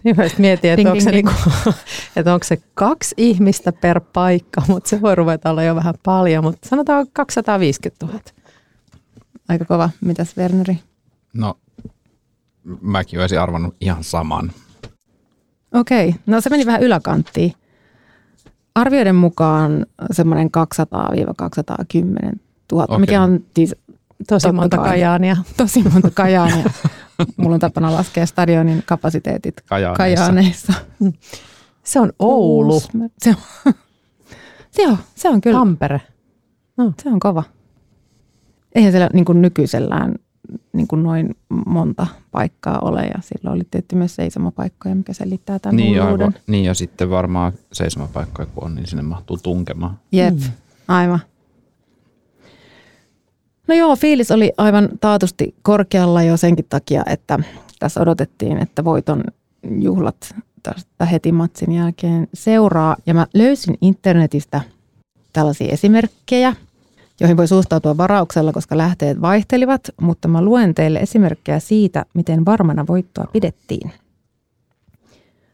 Niin 0.03 0.15
mä 0.17 0.23
mietin, 0.37 0.71
että 0.71 0.77
Ding, 0.77 0.89
onko, 0.89 1.01
se 1.01 1.11
ding, 1.11 1.29
niinku, 1.29 1.73
että 2.15 2.33
onko 2.33 2.43
se 2.43 2.57
kaksi 2.73 3.15
ihmistä 3.17 3.71
per 3.71 4.01
paikka, 4.13 4.61
mutta 4.67 4.89
se 4.89 5.01
voi 5.01 5.15
ruveta 5.15 5.49
olla 5.49 5.63
jo 5.63 5.75
vähän 5.75 5.95
paljon, 6.03 6.43
mutta 6.43 6.69
sanotaan 6.69 7.07
250 7.13 8.05
000. 8.05 8.19
Aika 9.49 9.65
kova. 9.65 9.89
Mitäs 10.01 10.37
Werneri? 10.37 10.79
No, 11.33 11.57
mäkin 12.81 13.19
olisin 13.19 13.39
arvannut 13.39 13.75
ihan 13.81 14.03
saman. 14.03 14.51
Okei, 15.73 16.15
no 16.25 16.41
se 16.41 16.49
meni 16.49 16.65
vähän 16.65 16.83
yläkanttiin. 16.83 17.53
arvioiden 18.75 19.15
mukaan 19.15 19.85
semmoinen 20.11 20.49
200-210 22.33 22.37
000, 22.71 22.83
okay. 22.83 22.97
mikä 22.99 23.21
on 23.21 23.39
siis 23.55 23.75
Tosi 24.27 24.51
monta 24.51 24.77
kai. 24.77 24.87
kajaania. 24.89 25.37
tosi 25.57 25.83
monta 25.83 26.09
kajaania. 26.13 26.63
Mulla 27.37 27.53
on 27.53 27.59
tapana 27.59 27.93
laskea 27.93 28.25
stadionin 28.25 28.83
kapasiteetit 28.85 29.61
Kajaaneissa. 29.61 29.97
kajaaneissa. 29.97 30.73
Se 31.83 31.99
on 31.99 32.13
Oulu. 32.19 32.79
Se 33.17 33.29
on, 33.29 33.35
se 34.71 34.87
on, 34.87 34.97
se 35.15 35.29
on 35.29 35.41
kyllä, 35.41 35.57
Tampere. 35.59 36.01
se 37.03 37.09
on 37.09 37.19
kova. 37.19 37.43
Eihän 38.75 38.91
siellä 38.91 39.09
niin 39.13 39.25
kuin 39.25 39.41
nykyisellään 39.41 40.15
niin 40.73 40.87
kuin 40.87 41.03
noin 41.03 41.35
monta 41.65 42.07
paikkaa 42.31 42.79
ole 42.79 43.03
ja 43.03 43.19
silloin 43.21 43.55
oli 43.55 43.63
tietty 43.71 43.95
myös 43.95 44.15
seisomapaikkoja, 44.15 44.95
mikä 44.95 45.13
selittää 45.13 45.59
tämän 45.59 45.75
Niin, 45.75 46.01
hulluuden. 46.03 46.27
aivan, 46.27 46.39
niin 46.47 46.65
ja 46.65 46.73
sitten 46.73 47.09
varmaan 47.09 47.53
seisomapaikkoja 47.73 48.45
kun 48.45 48.63
on, 48.63 48.75
niin 48.75 48.87
sinne 48.87 49.03
mahtuu 49.03 49.37
tunkemaan. 49.43 49.99
Jep, 50.11 50.33
Mm. 50.35 50.41
aivan. 50.87 51.19
No 53.67 53.75
joo, 53.75 53.95
fiilis 53.95 54.31
oli 54.31 54.51
aivan 54.57 54.89
taatusti 55.01 55.55
korkealla 55.61 56.23
jo 56.23 56.37
senkin 56.37 56.65
takia, 56.69 57.03
että 57.09 57.39
tässä 57.79 58.01
odotettiin, 58.01 58.57
että 58.57 58.83
voiton 58.83 59.23
juhlat 59.79 60.35
tästä 60.63 61.05
heti 61.05 61.31
matsin 61.31 61.71
jälkeen 61.71 62.27
seuraa. 62.33 62.95
Ja 63.05 63.13
mä 63.13 63.27
löysin 63.33 63.77
internetistä 63.81 64.61
tällaisia 65.33 65.67
esimerkkejä, 65.73 66.55
joihin 67.19 67.37
voi 67.37 67.47
suhtautua 67.47 67.97
varauksella, 67.97 68.51
koska 68.53 68.77
lähteet 68.77 69.21
vaihtelivat, 69.21 69.89
mutta 70.01 70.27
mä 70.27 70.41
luen 70.41 70.75
teille 70.75 70.99
esimerkkejä 70.99 71.59
siitä, 71.59 72.05
miten 72.13 72.45
varmana 72.45 72.87
voittoa 72.87 73.25
pidettiin. 73.33 73.91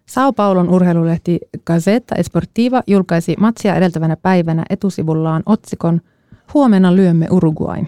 Sao 0.05 0.33
Paulon 0.33 0.69
urheilulehti 0.69 1.39
Gazzetta 1.65 2.15
Esportiva 2.15 2.83
julkaisi 2.87 3.35
matsia 3.39 3.75
edeltävänä 3.75 4.17
päivänä 4.17 4.63
etusivullaan 4.69 5.43
otsikon 5.45 6.01
Huomenna 6.53 6.95
lyömme 6.95 7.27
Uruguain. 7.31 7.87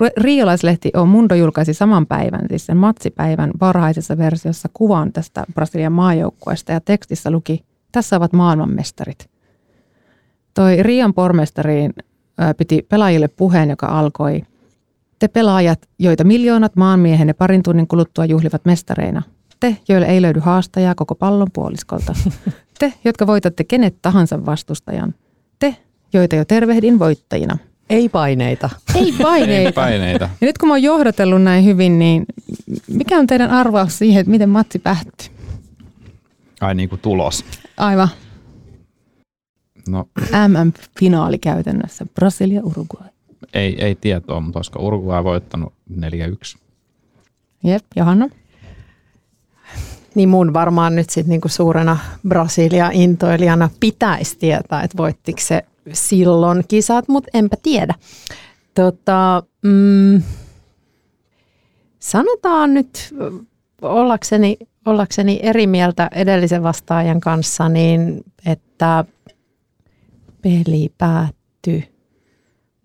Ru- 0.00 0.12
Riolaislehti 0.16 0.90
O 0.96 1.06
Mundo 1.06 1.34
julkaisi 1.34 1.74
saman 1.74 2.06
päivän, 2.06 2.40
siis 2.48 2.66
sen 2.66 2.76
matsipäivän 2.76 3.50
varhaisessa 3.60 4.18
versiossa 4.18 4.68
kuvan 4.72 5.12
tästä 5.12 5.44
Brasilian 5.54 5.92
maajoukkueesta 5.92 6.72
ja 6.72 6.80
tekstissä 6.80 7.30
luki, 7.30 7.64
tässä 7.92 8.16
ovat 8.16 8.32
maailmanmestarit. 8.32 9.30
Toi 10.54 10.82
Rion 10.82 11.14
pormestariin 11.14 11.94
piti 12.56 12.86
pelaajille 12.88 13.28
puheen, 13.28 13.70
joka 13.70 13.86
alkoi, 13.86 14.42
te 15.18 15.28
pelaajat, 15.28 15.88
joita 15.98 16.24
miljoonat 16.24 16.76
maanmiehenne 16.76 17.32
parin 17.32 17.62
tunnin 17.62 17.88
kuluttua 17.88 18.24
juhlivat 18.24 18.64
mestareina. 18.64 19.22
Te, 19.60 19.76
joille 19.88 20.06
ei 20.06 20.22
löydy 20.22 20.40
haastajaa 20.40 20.94
koko 20.94 21.14
pallon 21.14 21.48
puoliskolta. 21.52 22.14
Te, 22.78 22.92
jotka 23.04 23.26
voitatte 23.26 23.64
kenet 23.64 23.94
tahansa 24.02 24.46
vastustajan. 24.46 25.14
Te, 25.58 25.76
joita 26.12 26.36
jo 26.36 26.44
tervehdin 26.44 26.98
voittajina. 26.98 27.58
Ei 27.90 28.08
paineita. 28.08 28.70
Ei 28.94 29.02
Ei 29.06 29.12
paineita. 29.22 29.72
paineita. 29.80 30.28
Ja 30.40 30.46
nyt 30.46 30.58
kun 30.58 30.68
mä 30.68 30.72
oon 30.74 30.82
johdatellut 30.82 31.42
näin 31.42 31.64
hyvin, 31.64 31.98
niin 31.98 32.24
mikä 32.88 33.18
on 33.18 33.26
teidän 33.26 33.50
arvaus 33.50 33.98
siihen, 33.98 34.20
että 34.20 34.30
miten 34.30 34.48
matsi 34.48 34.78
päättyy? 34.78 35.28
Ai 36.60 36.74
niin 36.74 36.88
kuin 36.88 37.00
tulos. 37.00 37.44
Aivan. 37.76 38.08
No 39.88 40.08
MM-finaali 40.48 41.38
käytännössä. 41.38 42.06
Brasilia-Uruguay. 42.14 43.08
ei, 43.54 43.84
ei 43.84 43.94
tietoa, 43.94 44.40
mutta 44.40 44.58
olisiko 44.58 44.86
Uruguay 44.86 45.24
voittanut 45.24 45.72
4-1? 45.90 46.58
Jep, 47.64 47.84
Johanna. 47.96 48.28
Niin 50.14 50.28
mun 50.28 50.54
varmaan 50.54 50.94
nyt 50.94 51.10
sitten 51.10 51.30
niinku 51.30 51.48
suurena 51.48 51.98
Brasilia-intoilijana 52.28 53.70
pitäisi 53.80 54.38
tietää, 54.38 54.82
että 54.82 54.96
voittiko 54.96 55.40
se 55.40 55.62
silloin 55.92 56.64
kisat, 56.68 57.08
mutta 57.08 57.30
enpä 57.34 57.56
tiedä. 57.62 57.94
Tota, 58.74 59.42
mm, 59.62 60.22
sanotaan 61.98 62.74
nyt 62.74 63.14
ollakseni, 63.82 64.56
ollakseni 64.86 65.40
eri 65.42 65.66
mieltä 65.66 66.08
edellisen 66.14 66.62
vastaajan 66.62 67.20
kanssa, 67.20 67.68
niin 67.68 68.24
että 68.46 69.04
peli 70.42 70.92
päättyi 70.98 71.94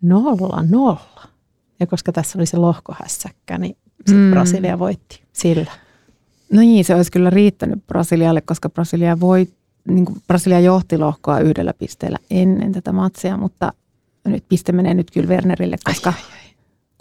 nolla 0.02 0.64
nolla. 0.70 1.28
Ja 1.80 1.88
koska 1.88 2.12
tässä 2.12 2.40
oli 2.40 2.46
se 2.46 2.58
lohkohässäkkä, 2.58 3.58
niin 3.58 3.78
Mm. 4.12 4.32
Brasilia 4.32 4.80
voitti 4.80 5.24
sillä. 5.34 5.72
No 6.54 6.62
niin, 6.62 6.86
se 6.86 6.96
olisi 6.96 7.12
kyllä 7.12 7.30
riittänyt 7.30 7.88
Brasilialle, 7.88 8.42
koska 8.42 8.70
Brasilia, 8.70 9.20
voi, 9.20 9.48
niin 9.88 10.06
kuin 10.06 10.22
Brasilia 10.28 10.60
johti 10.60 10.98
lohkoa 10.98 11.40
yhdellä 11.40 11.74
pisteellä 11.74 12.18
ennen 12.32 12.72
tätä 12.72 12.92
matsia, 12.92 13.38
mutta 13.38 13.74
nyt 14.26 14.44
piste 14.50 14.72
menee 14.72 14.94
nyt 14.94 15.12
kyllä 15.12 15.30
Wernerille, 15.30 15.78
koska 15.84 16.14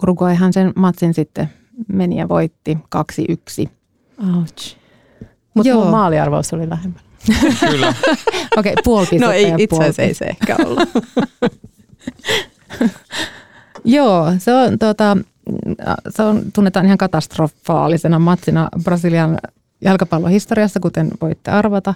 Uruguayhan 0.02 0.52
sen 0.52 0.72
matsin 0.76 1.14
sitten 1.14 1.50
meni 1.88 2.18
ja 2.18 2.28
voitti 2.28 2.78
2-1. 3.64 3.68
Ouch. 4.36 4.76
Mutta 5.54 5.90
maaliarvaus 5.90 6.52
oli 6.52 6.68
lähemmän. 6.68 7.02
Kyllä. 7.70 7.88
Okei, 8.56 8.72
okay, 8.72 8.74
puoli 8.84 9.06
pistettä 9.06 9.26
No 9.26 9.32
ei, 9.32 9.48
ja 9.48 9.56
itse 9.58 9.76
asiassa 9.76 10.02
ei 10.02 10.14
se 10.14 10.24
ehkä 10.24 10.56
ollut. 10.64 10.88
Joo, 13.84 14.32
se 14.38 14.54
on, 14.54 14.78
tuota, 14.78 15.16
se 16.08 16.22
on, 16.22 16.42
tunnetaan 16.52 16.86
ihan 16.86 16.98
katastrofaalisena 16.98 18.18
matsina 18.18 18.68
Brasilian 18.84 19.38
jalkapallohistoriassa, 19.80 20.80
kuten 20.80 21.10
voitte 21.20 21.50
arvata. 21.50 21.94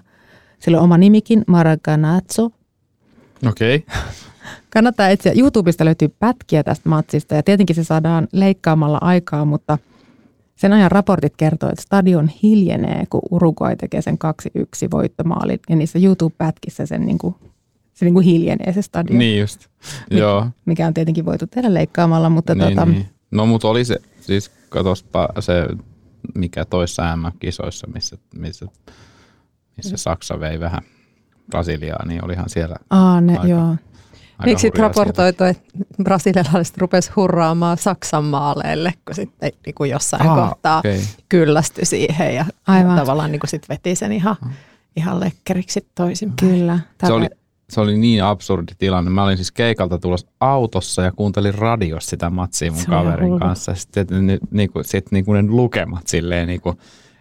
Sillä 0.58 0.78
on 0.78 0.84
oma 0.84 0.98
nimikin, 0.98 1.44
Maracanazo. 1.46 2.50
Okei. 3.48 3.76
Okay. 3.76 3.96
Kannattaa 4.72 5.08
etsiä. 5.08 5.32
YouTubesta 5.36 5.84
löytyy 5.84 6.08
pätkiä 6.08 6.62
tästä 6.62 6.88
matsista 6.88 7.34
ja 7.34 7.42
tietenkin 7.42 7.76
se 7.76 7.84
saadaan 7.84 8.28
leikkaamalla 8.32 8.98
aikaa, 9.00 9.44
mutta 9.44 9.78
sen 10.60 10.72
ajan 10.72 10.90
raportit 10.90 11.36
kertoo, 11.36 11.68
että 11.68 11.82
stadion 11.82 12.28
hiljenee, 12.42 13.04
kun 13.10 13.20
Uruguay 13.30 13.76
tekee 13.76 14.02
sen 14.02 14.18
2-1 14.58 14.88
voittomaalin. 14.90 15.60
Ja 15.68 15.76
niissä 15.76 15.98
YouTube-pätkissä 15.98 16.86
sen 16.86 17.06
niin 17.06 17.18
kuin, 17.18 17.34
se 17.94 18.04
niin 18.04 18.14
kuin 18.14 18.24
hiljenee 18.24 18.72
se 18.72 18.82
stadion, 18.82 19.18
Niin 19.18 19.40
just. 19.40 19.66
Joo. 20.10 20.46
mikä 20.64 20.86
on 20.86 20.94
tietenkin 20.94 21.24
voitu 21.24 21.46
tehdä 21.46 21.74
leikkaamalla. 21.74 22.30
Mutta 22.30 22.54
Niin, 22.54 22.68
tota, 22.68 22.84
niin. 22.86 23.06
No 23.30 23.46
mutta 23.46 23.68
oli 23.68 23.84
se, 23.84 23.96
siis 24.20 24.50
katospa 24.68 25.28
se, 25.40 25.66
mikä 26.34 26.64
toissa 26.64 27.16
MM-kisoissa, 27.16 27.86
missä, 27.94 28.18
missä, 28.36 28.66
missä 29.76 29.96
Saksa 29.96 30.40
vei 30.40 30.60
vähän 30.60 30.80
Brasiliaa, 31.50 32.06
niin 32.06 32.24
olihan 32.24 32.48
siellä 32.48 32.76
aa, 32.90 33.20
ne, 33.20 33.32
Aika. 33.32 33.46
joo. 33.46 33.76
Aika 34.40 34.50
Miksi 34.50 34.62
sitten 34.62 34.80
raportoitu, 34.82 35.44
että 35.44 35.62
brasilialaiset 36.02 36.78
rupes 36.78 37.16
hurraamaan 37.16 37.78
Saksan 37.78 38.24
maaleille, 38.24 38.94
kun 39.04 39.14
sitten 39.14 39.52
niin 39.66 39.74
kuin 39.74 39.90
jossain 39.90 40.28
Aa, 40.28 40.48
kohtaa 40.48 40.78
okei. 40.78 41.00
kyllästy 41.28 41.84
siihen 41.84 42.34
ja 42.34 42.44
Aivan. 42.66 42.96
tavallaan 42.96 43.32
niin 43.32 43.40
kuin 43.40 43.50
sit 43.50 43.68
veti 43.68 43.94
sen 43.94 44.12
ihan, 44.12 44.36
ihan 44.96 45.20
lekkeriksi 45.20 45.86
toisin. 45.94 46.32
Kyllä. 46.40 46.78
Se 47.06 47.12
oli, 47.12 47.28
se 47.70 47.80
oli 47.80 47.98
niin 47.98 48.24
absurdi 48.24 48.72
tilanne. 48.78 49.10
Mä 49.10 49.24
olin 49.24 49.36
siis 49.36 49.52
keikalta 49.52 49.98
tulossa 49.98 50.26
autossa 50.40 51.02
ja 51.02 51.12
kuuntelin 51.12 51.54
radiossa 51.54 52.10
sitä 52.10 52.30
matsia 52.30 52.72
mun 52.72 52.80
Se 52.80 52.86
kaverin 52.86 53.38
kanssa. 53.40 53.74
Sitten 53.74 54.26
ni, 54.26 54.38
niinku, 54.50 54.82
sit 54.84 55.06
niinku 55.10 55.32
ne 55.32 55.42
lukemat 55.48 56.06
silleen, 56.06 56.48
niinku, 56.48 56.74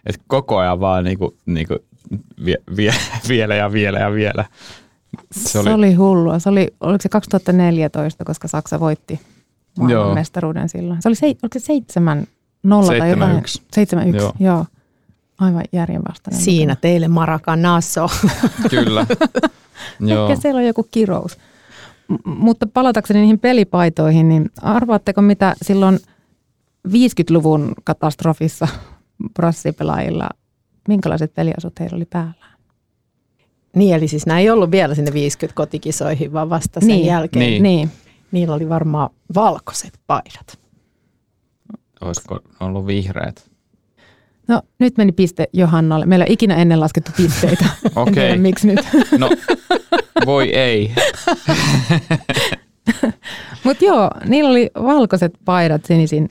että 0.06 0.22
koko 0.26 0.58
ajan 0.58 0.80
vaan 0.80 1.04
niinku, 1.04 1.36
niinku, 1.46 1.76
vie, 2.44 2.56
vie, 2.76 2.94
vielä 3.28 3.54
ja 3.54 3.72
vielä 3.72 3.98
ja 3.98 4.12
vielä. 4.12 4.44
Se 5.32 5.48
Se 5.48 5.58
oli, 5.58 5.68
oli, 5.68 5.74
oli 5.74 5.94
hullua. 5.94 6.38
Se 6.38 6.48
oli, 6.48 6.68
oliko 6.80 7.02
se 7.02 7.08
2014, 7.08 8.24
koska 8.24 8.48
Saksa 8.48 8.80
voitti 8.80 9.20
maailmanmestaruuden 9.78 10.68
silloin. 10.68 11.02
Se 11.02 11.08
oli, 11.08 11.16
se, 11.16 11.26
oliko 11.26 11.48
se 11.52 11.58
7 11.58 12.26
0 12.62 12.98
tai 12.98 13.10
jotain? 13.10 13.36
7-1. 13.36 13.42
7 13.74 14.08
Joo. 14.08 14.22
Joo. 14.22 14.32
joo. 14.40 14.66
Aivan 15.40 15.64
järjenvastainen. 15.72 16.40
Siinä 16.40 16.76
teille 16.76 17.08
Maracanazo. 17.08 18.08
kyllä. 18.70 19.06
Joo. 20.00 20.28
Ehkä 20.28 20.42
siellä 20.42 20.58
on 20.58 20.66
joku 20.66 20.88
kirous. 20.90 21.38
M- 22.08 22.14
mutta 22.24 22.66
palatakseni 22.66 23.20
niihin 23.20 23.38
pelipaitoihin, 23.38 24.28
niin 24.28 24.50
arvaatteko 24.62 25.22
mitä 25.22 25.54
silloin 25.62 25.98
50-luvun 26.88 27.72
katastrofissa 27.84 28.68
brassipelaajilla, 29.34 30.28
minkälaiset 30.88 31.34
peliasut 31.34 31.80
heillä 31.80 31.96
oli 31.96 32.04
päällä? 32.04 32.46
Niin, 33.76 33.94
eli 33.94 34.08
siis 34.08 34.26
nämä 34.26 34.40
ei 34.40 34.50
ollut 34.50 34.70
vielä 34.70 34.94
sinne 34.94 35.12
50 35.12 35.56
kotikisoihin, 35.56 36.32
vaan 36.32 36.50
vasta 36.50 36.80
sen 36.80 36.86
Niin. 36.88 37.06
jälkeen. 37.06 37.46
Niin. 37.46 37.62
Niin. 37.62 37.90
Niillä 38.32 38.54
oli 38.54 38.68
varmaan 38.68 39.10
valkoiset 39.34 39.98
paidat. 40.06 40.58
Olisiko 42.00 42.38
ollut 42.60 42.86
vihreät? 42.86 43.50
No 44.48 44.62
nyt 44.78 44.96
meni 44.96 45.12
piste 45.12 45.48
Johannalle. 45.52 46.06
Meillä 46.06 46.24
ei 46.24 46.32
ikinä 46.32 46.56
ennen 46.56 46.80
laskettu 46.80 47.10
pisteitä. 47.16 47.64
Okei. 47.96 48.14
tiedä, 48.26 48.36
miksi 48.36 48.66
nyt. 48.66 48.78
No, 49.18 49.30
voi 50.26 50.54
ei. 50.54 50.94
Mutta 53.64 53.84
joo, 53.84 54.10
niillä 54.28 54.50
oli 54.50 54.70
valkoiset 54.82 55.32
paidat 55.44 55.84
sinisin 55.84 56.28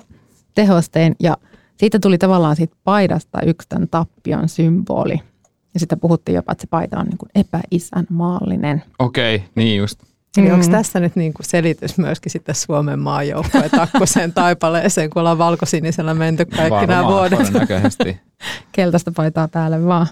tehostein 0.56 1.16
ja 1.20 1.38
siitä 1.78 2.00
tuli 2.00 2.18
tavallaan 2.18 2.56
siitä 2.56 2.76
paidasta 2.84 3.42
yksi 3.42 3.70
tämän 3.70 3.88
tappion 3.90 4.50
symboli. 4.50 5.20
Ja 5.80 5.82
sitten 5.82 6.00
puhuttiin 6.00 6.36
jopa, 6.36 6.52
että 6.52 6.62
se 6.62 6.68
paita 6.68 7.00
on 7.00 7.06
niin 7.06 7.18
kuin 7.18 7.30
epäisänmaallinen. 7.36 8.84
Okei, 9.00 9.36
okay, 9.36 9.48
niin 9.56 9.78
just. 9.78 10.00
Eli 10.38 10.48
Mm. 10.48 10.54
onko 10.54 10.68
tässä 10.72 11.00
nyt 11.00 11.16
niin 11.16 11.34
kuin 11.34 11.46
selitys 11.46 11.98
myöskin 11.98 12.32
sitten 12.32 12.56
Suomen 12.56 13.00
maajoukkojen 13.00 13.70
takkuseen 13.80 14.34
taipaleeseen, 14.34 15.10
kun 15.10 15.20
ollaan 15.20 15.38
valkosinisellä 15.38 16.14
menty 16.14 16.46
kaikki 16.46 16.88
nämä 16.88 16.88
Varmaan, 16.88 17.14
vuodet? 17.14 17.40
Todennäköisesti. 17.40 18.18
keltaista 18.72 19.12
paitaa 19.16 19.48
päälle 19.48 19.86
vaan. 19.86 20.08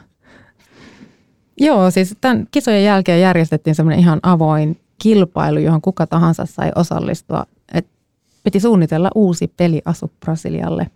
Joo, 1.59 1.91
siis 1.91 2.15
tämän 2.21 2.47
kisojen 2.51 2.83
jälkeen 2.83 3.21
järjestettiin 3.21 3.75
semmoinen 3.75 3.99
ihan 3.99 4.19
avoin 4.23 4.79
kilpailu, 5.01 5.59
johon 5.59 5.81
kuka 5.81 6.07
tahansa 6.07 6.45
sai 6.45 6.71
osallistua. 6.75 7.45
Et 7.73 7.87
piti 8.43 8.59
suunnitella 8.59 9.09
uusi 9.15 9.53
peliasu 9.57 10.11
Brasilialle. 10.19 10.87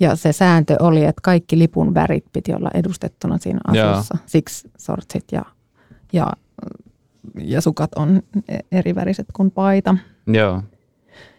Ja 0.00 0.16
se 0.16 0.32
sääntö 0.32 0.76
oli, 0.80 1.04
että 1.04 1.20
kaikki 1.22 1.58
lipun 1.58 1.94
värit 1.94 2.24
piti 2.32 2.54
olla 2.54 2.70
edustettuna 2.74 3.38
siinä 3.38 3.60
Joo. 3.72 3.88
asussa. 3.88 4.18
Siksi 4.26 4.70
sortsit 4.78 5.24
ja, 5.32 5.42
ja, 6.12 6.32
ja 7.40 7.60
sukat 7.60 7.90
on 7.96 8.22
eri 8.72 8.94
väriset 8.94 9.26
kuin 9.32 9.50
paita. 9.50 9.96
Joo. 10.26 10.62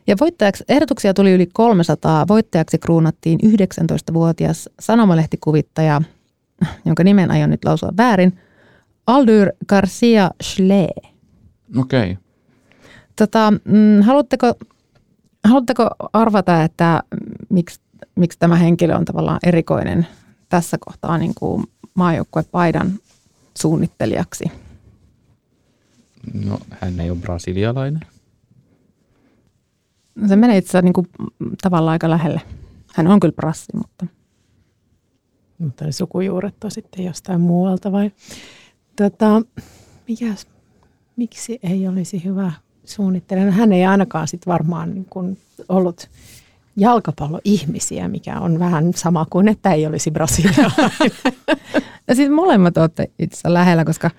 Ja 0.07 0.15
voittajaksi, 0.19 0.63
ehdotuksia 0.69 1.13
tuli 1.13 1.31
yli 1.31 1.47
300. 1.53 2.27
Voittajaksi 2.27 2.77
kruunattiin 2.77 3.39
19-vuotias 3.45 4.69
sanomalehtikuvittajja, 4.79 6.01
jonka 6.85 7.03
nimen 7.03 7.31
aion 7.31 7.49
nyt 7.49 7.65
lausua 7.65 7.91
väärin, 7.97 8.39
Aldur 9.07 9.47
Garcia 9.67 10.31
Schlee. 10.43 10.93
Okei. 11.77 12.11
Okay. 12.11 12.23
Tota, 13.15 13.51
mm, 13.51 14.01
haluatteko, 14.01 14.53
haluatteko 15.43 15.89
arvata, 16.13 16.63
että 16.63 17.03
miksi, 17.49 17.79
miksi 18.19 18.39
tämä 18.39 18.55
henkilö 18.55 18.95
on 18.95 19.05
tavallaan 19.05 19.39
erikoinen 19.43 20.07
tässä 20.49 20.77
kohtaa 20.79 21.17
niin 21.17 21.33
kuin 21.35 21.63
maajoukkuepaidan 21.93 22.99
suunnittelijaksi? 23.57 24.51
No, 26.33 26.59
hän 26.69 26.99
ei 26.99 27.09
ole 27.09 27.19
brasilialainen. 27.19 28.01
No 30.15 30.27
Se 30.27 30.35
menee 30.35 30.57
itse 30.57 30.69
asiassa 30.69 30.81
niin 30.81 30.93
kuin 30.93 31.07
tavallaan 31.61 31.91
aika 31.91 32.09
lähelle. 32.09 32.41
Hän 32.95 33.07
on 33.07 33.19
kyllä 33.19 33.35
brassi, 33.35 33.77
mutta 33.77 34.05
Mutta 35.57 35.85
ne 35.85 35.91
sukujuuret 35.91 36.63
on 36.63 36.71
sitten 36.71 37.05
jostain 37.05 37.41
muualta 37.41 37.91
vai? 37.91 38.11
Tota, 38.95 39.41
mikäs, 40.07 40.47
miksi 41.15 41.59
ei 41.63 41.87
olisi 41.87 42.23
hyvä 42.23 42.51
suunnittelija? 42.85 43.51
Hän 43.51 43.71
ei 43.71 43.85
ainakaan 43.85 44.27
sit 44.27 44.47
varmaan 44.47 44.93
niin 44.93 45.05
kuin 45.09 45.37
ollut 45.69 46.09
jalkapalloihmisiä, 46.79 48.07
mikä 48.07 48.39
on 48.39 48.59
vähän 48.59 48.93
sama 48.95 49.25
kuin, 49.29 49.47
että 49.47 49.73
ei 49.73 49.85
olisi 49.85 50.11
brasilialainen. 50.11 51.11
Ja 52.07 52.15
siis 52.17 52.29
molemmat 52.29 52.77
olette 52.77 53.11
itse 53.19 53.35
asiassa 53.35 53.53
lähellä, 53.53 53.85
koska, 53.85 54.11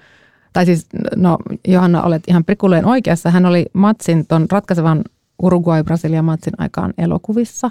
tai 0.53 0.67
siis 0.67 0.87
no 1.17 1.39
Johanna 1.69 2.03
olet 2.03 2.23
ihan 2.29 2.45
prikulleen 2.45 2.87
oikeassa. 2.87 3.31
Hän 3.31 3.47
oli 3.47 3.67
matsin, 3.73 4.27
ton 4.27 4.47
ratkaisevan 4.51 5.05
Uruguay-Brasilia-matsin 5.43 6.55
aikaan 6.59 6.95
elokuvissa. 6.99 7.71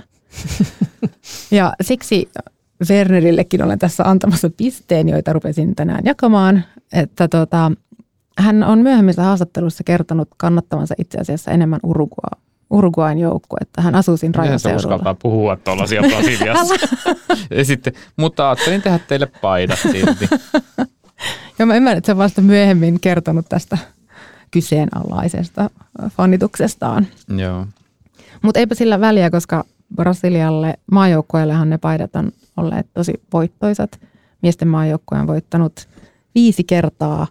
ja 1.51 1.73
siksi 1.81 2.29
Wernerillekin 2.89 3.63
olen 3.63 3.79
tässä 3.79 4.03
antamassa 4.03 4.49
pisteen, 4.57 5.09
joita 5.09 5.33
rupesin 5.33 5.75
tänään 5.75 6.01
jakamaan. 6.05 6.63
Että 6.93 7.27
tota, 7.27 7.71
hän 8.37 8.63
on 8.63 8.79
myöhemmissä 8.79 9.23
haastatteluissa 9.23 9.83
kertonut 9.83 10.27
kannattavansa 10.37 10.95
itse 10.97 11.17
asiassa 11.17 11.51
enemmän 11.51 11.79
Uruguay, 11.83 12.41
Uruguayn 12.69 13.19
joukkuetta. 13.19 13.81
Hän 13.81 13.95
asuu 13.95 14.17
siinä 14.17 14.29
Miten 14.41 14.59
se 14.59 14.69
rajaseudulla. 14.69 14.95
uskaltaa 14.95 15.15
puhua 15.21 15.55
tuollaisia 15.55 16.01
Brasiliassa? 16.09 16.75
ja 17.51 17.65
sitten, 17.65 17.93
mutta 18.17 18.49
ajattelin 18.49 18.81
tehdä 18.81 18.99
teille 19.07 19.27
paidat 19.41 19.79
silti. 19.79 20.27
Ja 21.59 21.65
mä 21.65 21.75
ymmärrän, 21.75 21.97
että 21.97 22.11
on 22.11 22.17
vasta 22.17 22.41
myöhemmin 22.41 22.99
kertonut 22.99 23.45
tästä 23.49 23.77
kyseenalaisesta 24.51 25.69
fanituksestaan. 26.09 27.07
Joo. 27.37 27.65
Mutta 28.41 28.59
eipä 28.59 28.75
sillä 28.75 28.99
väliä, 28.99 29.29
koska 29.29 29.63
Brasilialle 29.95 30.73
maajoukkueellehan 30.91 31.69
ne 31.69 31.77
paidat 31.77 32.15
on 32.15 32.31
olleet 32.57 32.87
tosi 32.93 33.13
voittoisat. 33.33 33.99
Miesten 34.41 34.67
maajoukkue 34.67 35.19
on 35.19 35.27
voittanut 35.27 35.87
viisi 36.35 36.63
kertaa 36.63 37.27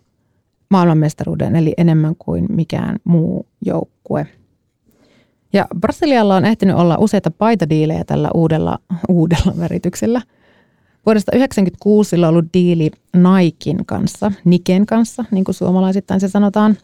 maailmanmestaruuden, 0.70 1.56
eli 1.56 1.74
enemmän 1.76 2.14
kuin 2.18 2.46
mikään 2.48 2.96
muu 3.04 3.46
joukkue. 3.64 4.26
Ja 5.52 5.66
Brasilialla 5.80 6.36
on 6.36 6.44
ehtinyt 6.44 6.76
olla 6.76 6.98
useita 6.98 7.30
paitadiilejä 7.30 8.04
tällä 8.04 8.30
uudella, 8.34 8.78
uudella 9.08 9.52
värityksellä. 9.58 10.22
Vuodesta 11.06 11.32
1996 11.32 12.10
sillä 12.10 12.28
on 12.28 12.34
ollut 12.34 12.52
diili 12.54 12.90
Naikin 13.16 13.86
kanssa, 13.86 14.32
Niken 14.44 14.86
kanssa, 14.86 15.24
niin 15.30 15.44
kuin 15.44 15.54
suomalaisittain 15.54 16.20
se 16.20 16.28
sanotaan. 16.28 16.76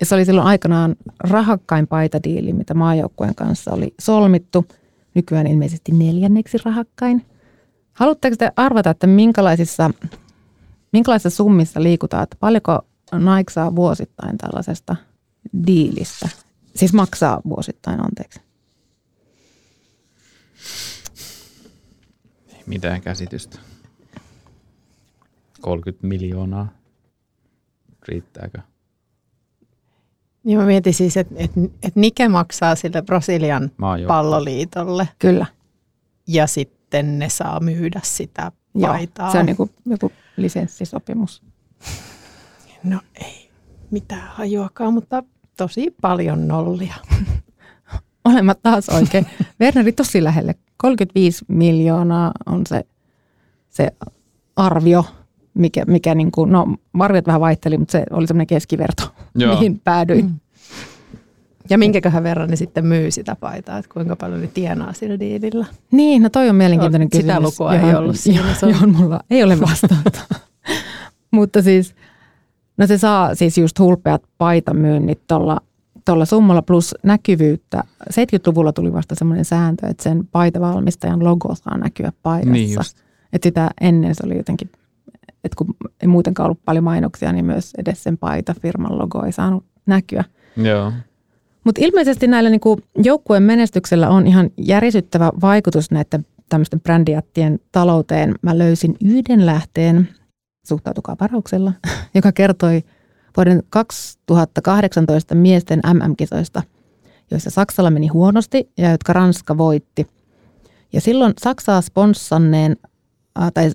Ja 0.00 0.06
se 0.06 0.14
oli 0.14 0.24
silloin 0.24 0.46
aikanaan 0.46 0.96
rahakkain 1.20 1.86
paitadiili, 1.86 2.52
mitä 2.52 2.74
maajoukkueen 2.74 3.34
kanssa 3.34 3.72
oli 3.72 3.94
solmittu. 4.00 4.66
Nykyään 5.14 5.46
ilmeisesti 5.46 5.92
neljänneksi 5.92 6.58
rahakkain. 6.64 7.26
Haluatteko 7.92 8.36
te 8.36 8.52
arvata, 8.56 8.90
että 8.90 9.06
minkälaisissa, 9.06 9.90
minkälaisissa 10.92 11.36
summissa 11.36 11.82
liikutaan? 11.82 12.22
Että 12.22 12.36
paljonko 12.40 12.80
Nike 13.12 13.52
saa 13.52 13.76
vuosittain 13.76 14.38
tällaisesta 14.38 14.96
diilistä? 15.66 16.28
Siis 16.76 16.92
maksaa 16.92 17.40
vuosittain, 17.48 18.00
anteeksi. 18.00 18.40
Ei 22.48 22.62
mitään 22.66 23.00
käsitystä. 23.00 23.58
30 25.60 26.06
miljoonaa. 26.06 26.68
Riittääkö? 28.08 28.58
Niin 30.44 30.58
mä 30.58 30.66
mietin 30.66 30.94
siis, 30.94 31.16
että 31.16 31.34
et, 31.38 31.50
et 31.82 31.96
Nike 31.96 32.28
maksaa 32.28 32.74
sille 32.74 33.02
Brasilian 33.02 33.70
palloliitolle 34.06 35.08
Kyllä. 35.18 35.46
ja 36.26 36.46
sitten 36.46 37.18
ne 37.18 37.28
saa 37.28 37.60
myydä 37.60 38.00
sitä 38.04 38.52
Joo, 38.74 38.88
paitaa. 38.88 39.32
se 39.32 39.38
on 39.38 39.46
niin 39.46 39.56
kuin 39.56 39.70
joku 39.86 40.12
lisenssisopimus. 40.36 41.42
No 42.84 43.00
ei 43.14 43.50
mitään 43.90 44.28
hajuakaan, 44.28 44.94
mutta 44.94 45.22
tosi 45.56 45.94
paljon 46.00 46.48
nollia. 46.48 46.94
Olemat 48.24 48.58
taas 48.62 48.88
oikein. 48.88 49.26
Werneri 49.60 49.92
tosi 49.92 50.24
lähelle. 50.24 50.54
35 50.76 51.44
miljoonaa 51.48 52.32
on 52.46 52.62
se, 52.68 52.84
se 53.70 53.90
arvio, 54.56 55.04
mikä, 55.54 55.84
mikä 55.84 56.14
niin 56.14 56.32
kuin, 56.32 56.52
no 56.52 56.76
arviot 57.00 57.26
vähän 57.26 57.40
vaihteli, 57.40 57.78
mutta 57.78 57.92
se 57.92 58.04
oli 58.10 58.26
semmoinen 58.26 58.46
keskiverto, 58.46 59.02
Joo. 59.34 59.54
mihin 59.54 59.80
päädyin. 59.84 60.24
Mm. 60.26 60.34
Ja 61.70 61.78
minkäköhän 61.78 62.22
verran 62.22 62.50
ne 62.50 62.56
sitten 62.56 62.86
myy 62.86 63.10
sitä 63.10 63.36
paitaa, 63.36 63.78
että 63.78 63.90
kuinka 63.94 64.16
paljon 64.16 64.40
ne 64.40 64.46
tienaa 64.46 64.92
sillä 64.92 65.18
diilillä. 65.20 65.66
Niin, 65.90 66.22
no 66.22 66.28
toi 66.28 66.48
on 66.48 66.56
mielenkiintoinen 66.56 67.08
Sitä 67.12 67.32
kysymys. 67.32 67.42
lukua 67.42 67.74
ei 67.74 67.80
johon- 67.80 67.96
ollut 67.96 68.16
siinä, 68.18 68.40
johon- 68.40 68.54
se 68.56 68.66
on- 68.66 68.72
Johon 68.74 68.94
mulla 68.96 69.20
ei 69.30 69.42
ole 69.44 69.60
vastausta. 69.60 70.20
Mutta 71.30 71.62
siis, 71.62 71.94
no 72.76 72.86
se 72.86 72.98
saa 72.98 73.34
siis 73.34 73.58
just 73.58 73.78
hulpeat 73.78 74.22
paitamyynnit 74.38 75.20
tuolla 75.26 75.60
tuolla 76.04 76.24
summalla 76.24 76.62
plus 76.62 76.94
näkyvyyttä. 77.02 77.84
70-luvulla 78.10 78.72
tuli 78.72 78.92
vasta 78.92 79.14
semmoinen 79.14 79.44
sääntö, 79.44 79.86
että 79.86 80.02
sen 80.02 80.28
paitavalmistajan 80.32 81.24
logo 81.24 81.54
saa 81.54 81.78
näkyä 81.78 82.12
paidassa. 82.22 82.52
Niin 82.52 82.74
just. 82.74 82.96
Että 83.32 83.46
sitä 83.46 83.70
ennen 83.80 84.14
se 84.14 84.22
oli 84.26 84.36
jotenkin, 84.36 84.70
että 85.44 85.56
kun 85.56 85.74
ei 86.02 86.08
muutenkaan 86.08 86.44
ollut 86.44 86.64
paljon 86.64 86.84
mainoksia, 86.84 87.32
niin 87.32 87.44
myös 87.44 87.70
edes 87.78 88.02
sen 88.02 88.18
paitafirman 88.18 88.98
logo 88.98 89.24
ei 89.24 89.32
saanut 89.32 89.64
näkyä. 89.86 90.24
Joo. 90.56 90.92
Mutta 91.64 91.80
ilmeisesti 91.84 92.26
näillä 92.26 92.50
niinku 92.50 92.80
joukkueen 93.04 93.42
menestyksellä 93.42 94.08
on 94.08 94.26
ihan 94.26 94.50
järisyttävä 94.56 95.32
vaikutus 95.40 95.90
näiden 95.90 96.26
tämmöisten 96.48 96.80
brändijättien 96.80 97.60
talouteen. 97.72 98.34
Mä 98.42 98.58
löysin 98.58 98.96
yhden 99.04 99.46
lähteen, 99.46 100.08
suhtautukaa 100.64 101.16
varauksella, 101.20 101.72
joka 102.14 102.32
kertoi 102.32 102.82
vuoden 103.36 103.62
2018 103.70 105.34
miesten 105.34 105.80
MM-kisoista, 105.94 106.62
joissa 107.30 107.50
Saksalla 107.50 107.90
meni 107.90 108.06
huonosti 108.06 108.70
ja 108.78 108.90
jotka 108.90 109.12
Ranska 109.12 109.58
voitti. 109.58 110.06
Ja 110.92 111.00
silloin 111.00 111.32
Saksaa 111.40 111.80
sponssanneen, 111.80 112.76
tai 113.54 113.70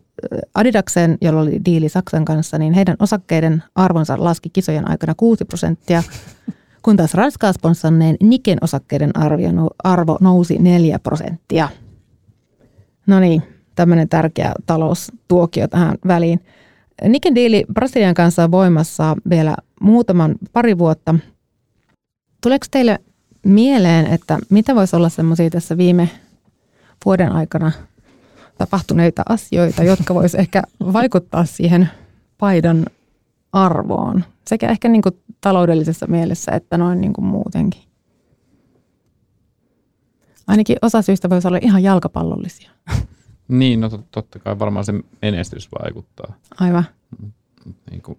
Adidaksen, 0.54 1.18
jolla 1.22 1.42
oli 1.42 1.62
diili 1.66 1.90
Saksan 1.90 2.26
kanssa, 2.26 2.58
niin 2.58 2.74
heidän 2.74 2.96
osakkeiden 3.00 3.64
arvonsa 3.76 4.16
laski 4.18 4.50
kisojen 4.50 4.90
aikana 4.90 5.16
6 5.16 5.46
prosenttia, 5.46 6.04
kun 6.84 6.98
taas 6.98 7.14
Ranskaa 7.14 7.54
sponssanneen 7.54 8.16
Niken 8.24 8.58
osakkeiden 8.62 9.18
arvio, 9.18 9.50
arvo 9.84 10.18
nousi 10.22 10.58
4 10.60 11.00
prosenttia. 11.00 11.70
No 13.08 13.20
niin, 13.20 13.44
tämmöinen 13.76 14.10
tärkeä 14.10 14.54
taloustuokio 14.66 15.68
tähän 15.68 15.98
väliin. 16.08 16.40
Niken 17.08 17.36
diili 17.36 17.66
Brasilian 17.74 18.14
kanssa 18.14 18.44
on 18.44 18.52
voimassa 18.52 19.16
vielä 19.30 19.56
muutaman 19.82 20.36
pari 20.54 20.78
vuotta. 20.78 21.16
Tuleeko 22.42 22.66
teille 22.72 23.00
mieleen, 23.46 24.08
että 24.08 24.40
mitä 24.50 24.76
voisi 24.76 24.96
olla 24.96 25.10
semmoisia 25.10 25.50
tässä 25.50 25.78
viime 25.78 26.10
vuoden 27.06 27.32
aikana 27.32 27.72
tapahtuneita 28.58 29.24
asioita, 29.30 29.84
jotka 29.84 30.16
voisi 30.16 30.40
ehkä 30.40 30.64
vaikuttaa 30.94 31.46
siihen 31.46 31.90
paidan 32.38 32.86
arvoon? 33.54 34.24
Sekä 34.48 34.70
ehkä 34.70 34.90
niin 34.90 35.02
kuin 35.02 35.20
taloudellisessa 35.42 36.08
mielessä 36.08 36.52
että 36.52 36.78
noin 36.78 37.02
niin 37.02 37.14
kuin 37.14 37.26
muutenkin. 37.26 37.82
Ainakin 40.48 40.78
osa 40.82 41.02
syistä 41.02 41.30
voisi 41.30 41.48
olla 41.48 41.60
ihan 41.62 41.84
jalkapallollisia. 41.84 42.72
Niin, 43.50 43.80
no 43.82 43.88
tot- 43.88 44.04
totta 44.12 44.40
kai 44.40 44.60
varmaan 44.60 44.86
se 44.86 44.94
menestys 45.22 45.70
vaikuttaa. 45.84 46.34
Aivan. 46.60 46.84
Niin 47.92 48.02
kuin, 48.02 48.18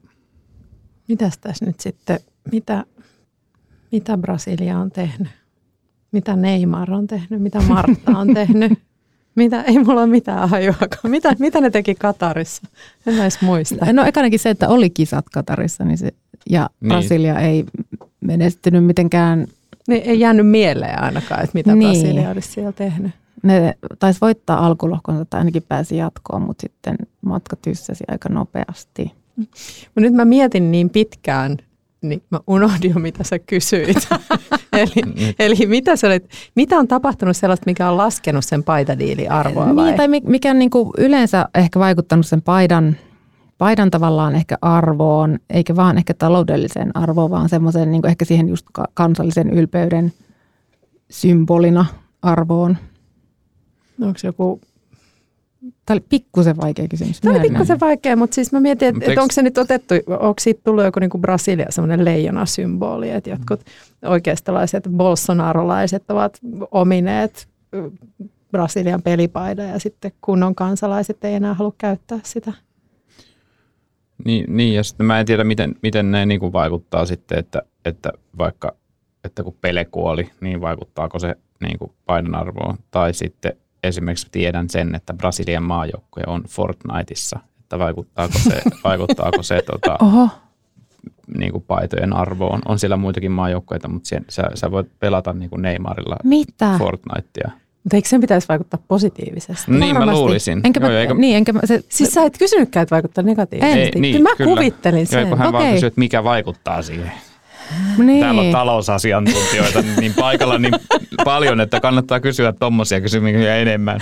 Mitäs 1.08 1.38
tässä 1.38 1.64
nyt 1.66 1.80
sitten, 1.80 2.20
mitä, 2.52 2.84
mitä 3.92 4.18
Brasilia 4.18 4.78
on 4.78 4.90
tehnyt? 4.90 5.28
Mitä 6.12 6.36
Neymar 6.36 6.92
on 6.92 7.06
tehnyt? 7.06 7.42
Mitä 7.42 7.60
Martta 7.60 8.18
on 8.18 8.34
tehnyt? 8.34 8.72
Mitä, 9.34 9.62
ei 9.62 9.78
mulla 9.78 10.00
ole 10.00 10.06
mitään 10.10 10.48
hajuakaan. 10.48 11.10
Mitä, 11.10 11.36
mitä 11.38 11.60
ne 11.60 11.70
teki 11.70 11.94
Katarissa? 11.94 12.62
En 13.06 13.14
mä 13.14 13.22
edes 13.22 13.42
muista. 13.42 13.92
No 13.92 14.04
ekanakin 14.04 14.38
se, 14.38 14.50
että 14.50 14.68
oli 14.68 14.90
kisat 14.90 15.28
Katarissa 15.28 15.84
niin 15.84 15.98
se, 15.98 16.10
ja 16.50 16.70
Niin. 16.80 16.88
Brasilia 16.88 17.38
ei 17.40 17.64
menestynyt 18.20 18.84
mitenkään. 18.84 19.46
Niin, 19.88 20.02
ei 20.02 20.20
jäänyt 20.20 20.46
mieleen 20.48 21.02
ainakaan, 21.02 21.40
että 21.44 21.54
mitä 21.54 21.74
Niin. 21.74 21.92
Brasilia 22.02 22.30
olisi 22.30 22.48
siellä 22.52 22.72
tehnyt. 22.72 23.12
Ne 23.42 23.74
taisi 23.98 24.20
voittaa 24.20 24.66
alkulohkonsa 24.66 25.24
tai 25.24 25.38
ainakin 25.38 25.62
pääsi 25.62 25.96
jatkoon, 25.96 26.42
mutta 26.42 26.60
sitten 26.60 26.96
matka 27.20 27.56
tyssäsi 27.56 28.04
aika 28.08 28.28
nopeasti. 28.28 29.12
Mutta 29.36 30.00
nyt 30.00 30.14
mä 30.14 30.24
mietin 30.24 30.70
niin 30.70 30.90
pitkään, 30.90 31.56
niin 32.02 32.22
mä 32.30 32.40
unohdin 32.46 32.90
jo, 32.90 33.00
mitä 33.00 33.24
sä 33.24 33.38
kysyit. 33.38 34.08
eli, 34.72 35.32
eli 35.38 35.66
mitä, 35.66 35.96
sä 35.96 36.06
olet, 36.06 36.30
mitä 36.54 36.78
on 36.78 36.88
tapahtunut 36.88 37.36
sellaista, 37.36 37.66
mikä 37.66 37.90
on 37.90 37.96
laskenut 37.96 38.44
sen 38.44 38.64
paitadiilin 38.64 39.30
arvoa 39.32 39.76
vai? 39.76 39.84
Niin, 39.84 39.96
tai 39.96 40.08
mi- 40.08 40.22
mikä 40.26 40.50
on 40.50 40.58
niin 40.58 40.70
kuin 40.70 40.90
yleensä 40.98 41.48
ehkä 41.54 41.80
vaikuttanut 41.80 42.26
sen 42.26 42.42
paidan, 42.42 42.96
paidan 43.58 43.90
tavallaan 43.90 44.34
ehkä 44.34 44.58
arvoon, 44.62 45.38
eikä 45.50 45.76
vaan 45.76 45.98
ehkä 45.98 46.14
taloudelliseen 46.14 46.96
arvoon, 46.96 47.30
vaan 47.30 47.48
semmoisen 47.48 47.90
niin 47.90 48.06
ehkä 48.06 48.24
siihen 48.24 48.48
just 48.48 48.66
ka- 48.72 48.88
kansallisen 48.94 49.50
ylpeyden 49.50 50.12
symbolina 51.10 51.86
arvoon. 52.22 52.76
Onko 54.02 54.18
joku 54.22 54.60
Tämä 55.60 55.94
oli 55.94 56.04
pikkusen 56.08 56.56
vaikea 56.56 56.88
kysymys. 56.88 57.20
Tämä 57.20 57.38
oli 57.38 57.48
pikkusen 57.48 57.80
vaikea, 57.80 58.16
mutta 58.16 58.34
siis 58.34 58.52
mä 58.52 58.60
mietin, 58.60 58.88
että, 58.88 59.10
eikö- 59.10 59.22
onko 59.22 59.32
se 59.32 59.42
nyt 59.42 59.58
otettu, 59.58 59.94
onko 60.06 60.34
siitä 60.40 60.60
tullut 60.64 60.84
joku 60.84 61.00
niin 61.00 61.10
kuin 61.10 61.20
Brasilia 61.20 61.66
semmoinen 61.70 62.04
leijona-symboli, 62.04 63.10
että 63.10 63.30
jotkut 63.30 63.60
oikeistalaiset 64.04 64.84
bolsonarolaiset 64.96 66.10
ovat 66.10 66.38
omineet 66.70 67.48
Brasilian 68.52 69.02
pelipaidan 69.02 69.68
ja 69.68 69.78
sitten 69.78 70.12
kunnon 70.20 70.54
kansalaiset 70.54 71.24
ei 71.24 71.34
enää 71.34 71.54
halua 71.54 71.74
käyttää 71.78 72.18
sitä. 72.22 72.52
niin, 74.24 74.56
niin, 74.56 74.74
ja 74.74 74.82
sitten 74.84 75.06
mä 75.06 75.20
en 75.20 75.26
tiedä, 75.26 75.44
miten, 75.44 75.74
miten 75.82 76.10
ne 76.10 76.26
niin 76.26 76.40
kuin 76.40 76.52
vaikuttaa 76.52 77.06
sitten, 77.06 77.38
että, 77.38 77.62
että 77.84 78.12
vaikka 78.38 78.72
että 79.24 79.42
kun 79.42 79.56
Pele 79.60 79.84
kuoli, 79.84 80.30
niin 80.40 80.60
vaikuttaako 80.60 81.18
se 81.18 81.36
niin 81.60 81.78
kuin 81.78 81.92
painonarvoon. 82.06 82.76
Tai 82.90 83.14
sitten 83.14 83.52
esimerkiksi 83.84 84.26
tiedän 84.32 84.70
sen, 84.70 84.94
että 84.94 85.14
Brasilian 85.14 85.62
maajoukkue 85.62 86.22
on 86.26 86.42
Fortniteissa, 86.48 87.38
että 87.60 87.78
vaikuttaako 87.78 88.38
se, 88.38 88.62
vaikuttaako 88.84 89.42
se 89.42 89.62
tota, 89.62 89.96
Oho, 90.04 90.28
niin 91.38 91.52
kuin 91.52 91.64
paitojen 91.68 92.12
arvoon. 92.12 92.60
On 92.68 92.78
siellä 92.78 92.96
muitakin 92.96 93.32
maajoukkoita, 93.32 93.88
mutta 93.88 94.08
sen, 94.08 94.24
sä, 94.28 94.42
sä 94.54 94.70
voit 94.70 94.86
pelata 94.98 95.32
niin 95.32 95.50
kuin 95.50 95.62
Neymarilla 95.62 96.16
mitä? 96.24 96.74
Fortnitea. 96.78 97.50
Mutta 97.84 97.96
eikö 97.96 98.08
sen 98.08 98.20
pitäisi 98.20 98.48
vaikuttaa 98.48 98.80
positiivisesti? 98.88 99.70
Niin 99.72 99.94
mä 99.94 100.00
Varmasti. 100.00 100.20
luulisin. 100.20 100.60
Enkä 100.64 100.80
mä, 100.80 100.86
Joo, 100.86 100.96
eikä- 100.98 101.14
niin, 101.14 101.36
enkä 101.36 101.52
mä, 101.52 101.60
se, 101.64 101.80
Siis 101.88 102.14
sä 102.14 102.22
et 102.24 102.38
kysynytkään, 102.38 102.82
että 102.82 102.94
vaikuttaa 102.94 103.24
negatiivisesti. 103.24 103.78
Ei, 103.78 104.00
niin, 104.00 104.16
kyllä 104.16 104.30
mä 104.30 104.36
kyllä. 104.36 104.50
kuvittelin 104.54 104.98
Joo, 104.98 105.06
sen. 105.06 105.28
kun 105.28 105.38
hän 105.38 105.52
vaan 105.52 105.62
Okei. 105.64 105.74
kysyy, 105.74 105.86
että 105.86 105.98
mikä 105.98 106.24
vaikuttaa 106.24 106.82
siihen. 106.82 107.12
Niin. 107.98 108.20
Täällä 108.20 108.40
on 108.40 108.52
talousasiantuntijoita 108.52 109.82
niin 110.00 110.14
paikalla 110.14 110.58
niin 110.58 110.74
paljon, 111.24 111.60
että 111.60 111.80
kannattaa 111.80 112.20
kysyä 112.20 112.52
tommosia 112.52 113.00
kysymyksiä 113.00 113.56
enemmän. 113.56 114.00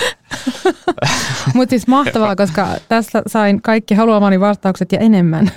Mutta 1.55 1.71
siis 1.71 1.87
mahtavaa, 1.87 2.37
koska 2.37 2.69
tässä 2.89 3.23
sain 3.27 3.63
kaikki 3.63 3.95
haluamani 3.95 4.41
vastaukset 4.41 4.93
ja 4.93 4.99
enemmän. 4.99 5.51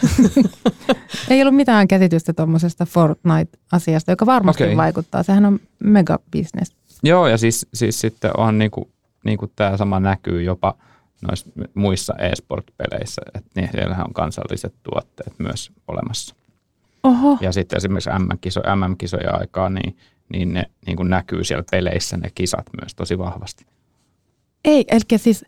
Ei 1.30 1.42
ollut 1.42 1.56
mitään 1.56 1.88
käsitystä 1.88 2.34
tuommoisesta 2.34 2.86
Fortnite-asiasta, 2.86 4.12
joka 4.12 4.26
varmasti 4.26 4.64
Okei. 4.64 4.78
vaikuttaa. 4.78 5.24
Sehän 5.24 5.46
on 5.46 5.60
mega 5.84 6.20
business. 6.32 6.76
Joo, 7.04 7.28
ja 7.28 7.38
siis, 7.38 7.68
siis 7.74 8.02
sitten 8.02 8.32
on 8.38 8.58
niinku, 8.58 8.90
niinku 9.26 9.52
tämä 9.56 9.78
sama 9.78 10.00
näkyy 10.00 10.44
jopa 10.44 10.76
noissa 11.28 11.50
muissa 11.74 12.14
e-sport-peleissä, 12.14 13.22
että 13.34 13.50
niin, 13.56 13.70
siellähän 13.72 14.06
on 14.08 14.14
kansalliset 14.14 14.74
tuotteet 14.84 15.34
myös 15.40 15.72
olemassa. 15.88 16.36
Oho, 17.04 17.38
Ja 17.42 17.52
sitten 17.52 17.78
esimerkiksi 17.78 18.10
MM-kiso, 18.20 18.62
MM-kisojen 18.76 19.40
aikaa, 19.42 19.70
niin, 19.70 19.98
niin 20.34 20.54
ne 20.54 20.66
niin 20.86 20.98
kuin 20.98 21.10
näkyy 21.10 21.44
siellä 21.44 21.64
peleissä 21.72 22.18
ne 22.18 22.30
kisat 22.36 22.66
myös 22.82 22.96
tosi 22.96 23.18
vahvasti. 23.18 23.66
ei, 24.66 24.86
eli 24.88 25.00
siis, 25.18 25.46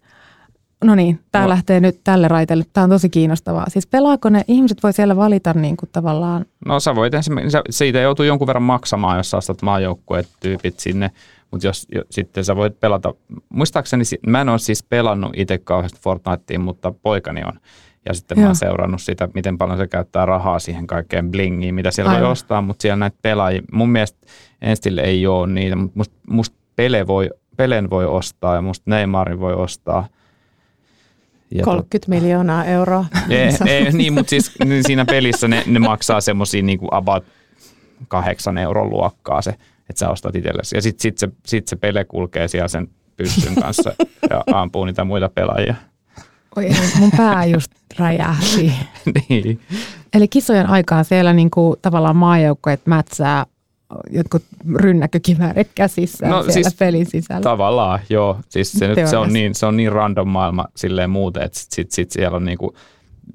no 0.84 0.96
niin, 0.96 1.20
tämä 1.32 1.44
No. 1.46 1.50
lähtee 1.50 1.80
nyt 1.80 2.00
tälle 2.04 2.28
raiteelle. 2.28 2.64
Tämä 2.74 2.84
on 2.84 2.90
tosi 2.90 3.10
kiinnostavaa. 3.10 3.66
Siis 3.70 3.88
pelaako 3.88 4.30
ne, 4.30 4.44
ihmiset 4.48 4.84
voi 4.84 4.94
siellä 4.94 5.16
valita 5.16 5.54
niin 5.54 5.78
kuin 5.78 5.90
tavallaan, 5.92 6.46
No 6.66 6.80
sä 6.80 6.96
voit 6.96 7.14
sä- 7.50 7.62
siitä 7.70 8.00
joutuu 8.00 8.26
jonkun 8.26 8.48
verran 8.48 8.64
maksamaan, 8.64 9.18
jos 9.18 9.30
sä 9.32 9.38
ostat 9.38 9.62
maajoukkueet 9.62 10.28
tyypit 10.40 10.80
sinne, 10.80 11.12
mutta 11.52 11.68
jos 11.68 11.88
jo, 11.96 12.02
sitten 12.10 12.46
sä 12.46 12.56
voit 12.56 12.80
pelata, 12.80 13.14
muistaakseni, 13.50 14.04
mä 14.28 14.42
en 14.42 14.50
ole 14.50 14.60
siis 14.60 14.84
pelannut 14.84 15.32
itse 15.36 15.58
kauheasti 15.58 16.00
Fortniteen, 16.02 16.62
mutta 16.62 16.94
poikani 17.02 17.44
on. 17.44 17.60
Ja 18.06 18.14
sitten 18.14 18.38
mä 18.38 18.42
Joo. 18.42 18.48
oon 18.48 18.56
seurannut 18.56 19.02
sitä, 19.02 19.30
miten 19.34 19.58
paljon 19.58 19.78
se 19.78 19.88
käyttää 19.88 20.26
rahaa 20.26 20.60
siihen 20.60 20.88
kaikkeen 20.88 21.32
blingiin, 21.32 21.76
mitä 21.76 21.92
siellä 21.92 22.12
voi 22.12 22.18
Aivan. 22.18 22.32
ostaa, 22.32 22.62
mutta 22.62 22.82
siellä 22.82 22.96
näitä 22.96 23.18
pelaajia, 23.22 23.62
mun 23.72 23.90
mielestä 23.90 24.28
Enstille 24.62 25.02
ei 25.02 25.28
ole 25.28 25.48
niitä, 25.48 25.76
mutta 25.76 25.98
musta, 25.98 26.16
musta 26.30 26.58
Pele 26.76 27.08
voi, 27.08 27.30
Pelen 27.58 27.90
voi 27.90 28.06
ostaa 28.06 28.56
ja 28.56 28.62
musta 28.62 28.90
Neymarin 28.90 29.40
voi 29.40 29.54
ostaa. 29.54 30.08
Ja 31.52 31.64
30 31.64 32.10
miljoonaa 32.10 32.66
euroa. 32.66 33.06
ei, 33.30 33.50
ei, 33.76 33.92
niin, 33.92 34.14
mutta 34.14 34.30
siis 34.30 34.52
niin 34.66 34.84
siinä 34.84 35.06
pelissä 35.06 35.48
ne, 35.48 35.64
ne 35.66 35.80
maksaa 35.80 36.22
semmoisia 36.22 36.64
niin 36.64 36.80
about 36.92 37.24
kahdeksan 38.08 38.58
euron 38.58 38.90
luokkaa 38.90 39.42
se, 39.42 39.50
että 39.90 40.00
sä 40.00 40.10
ostat 40.10 40.36
itsellesi. 40.36 40.76
Ja 40.76 40.82
sitten 40.82 41.02
sit 41.02 41.18
se, 41.18 41.30
sit 41.46 41.68
se 41.68 41.76
pele 41.76 42.06
kulkee 42.06 42.48
siellä 42.48 42.68
sen 42.68 42.88
pyssyn 43.18 43.56
kanssa 43.56 43.94
ja 44.30 44.44
ampuu 44.54 44.86
niitä 44.86 45.04
muita 45.04 45.30
pelaajia. 45.30 45.76
Oi 46.56 46.70
mun 47.00 47.12
pää 47.18 47.46
just 47.46 47.72
räjähti. 48.00 48.74
niin. 49.30 49.60
Eli 50.14 50.28
kisojen 50.28 50.70
aikaan 50.70 51.06
siellä 51.06 51.34
niin 51.34 51.52
kuin 51.52 51.76
tavallaan 51.82 52.16
maajoukkueet 52.16 52.82
mätsää 52.86 53.46
jotkut 54.10 54.44
rynnäkkökiväärit 54.76 55.70
käsissä 55.76 56.28
No 56.28 56.44
siellä 56.44 56.70
siis 56.70 56.76
pelin 56.76 57.06
sisällä. 57.06 57.42
Tavallaan, 57.42 58.00
joo. 58.10 58.38
Siis 58.50 58.72
se, 58.72 58.88
nyt, 58.88 59.08
se, 59.08 59.18
on 59.18 59.34
niin, 59.34 59.56
se 59.56 59.66
on 59.66 59.78
niin 59.78 59.92
random 59.92 60.28
maailma 60.28 60.66
silleen 60.76 61.10
muuten, 61.10 61.44
että 61.44 61.60
sit, 61.60 61.72
sit, 61.72 61.92
sit 61.92 62.12
siellä 62.12 62.36
on 62.36 62.46
niinku, 62.46 62.76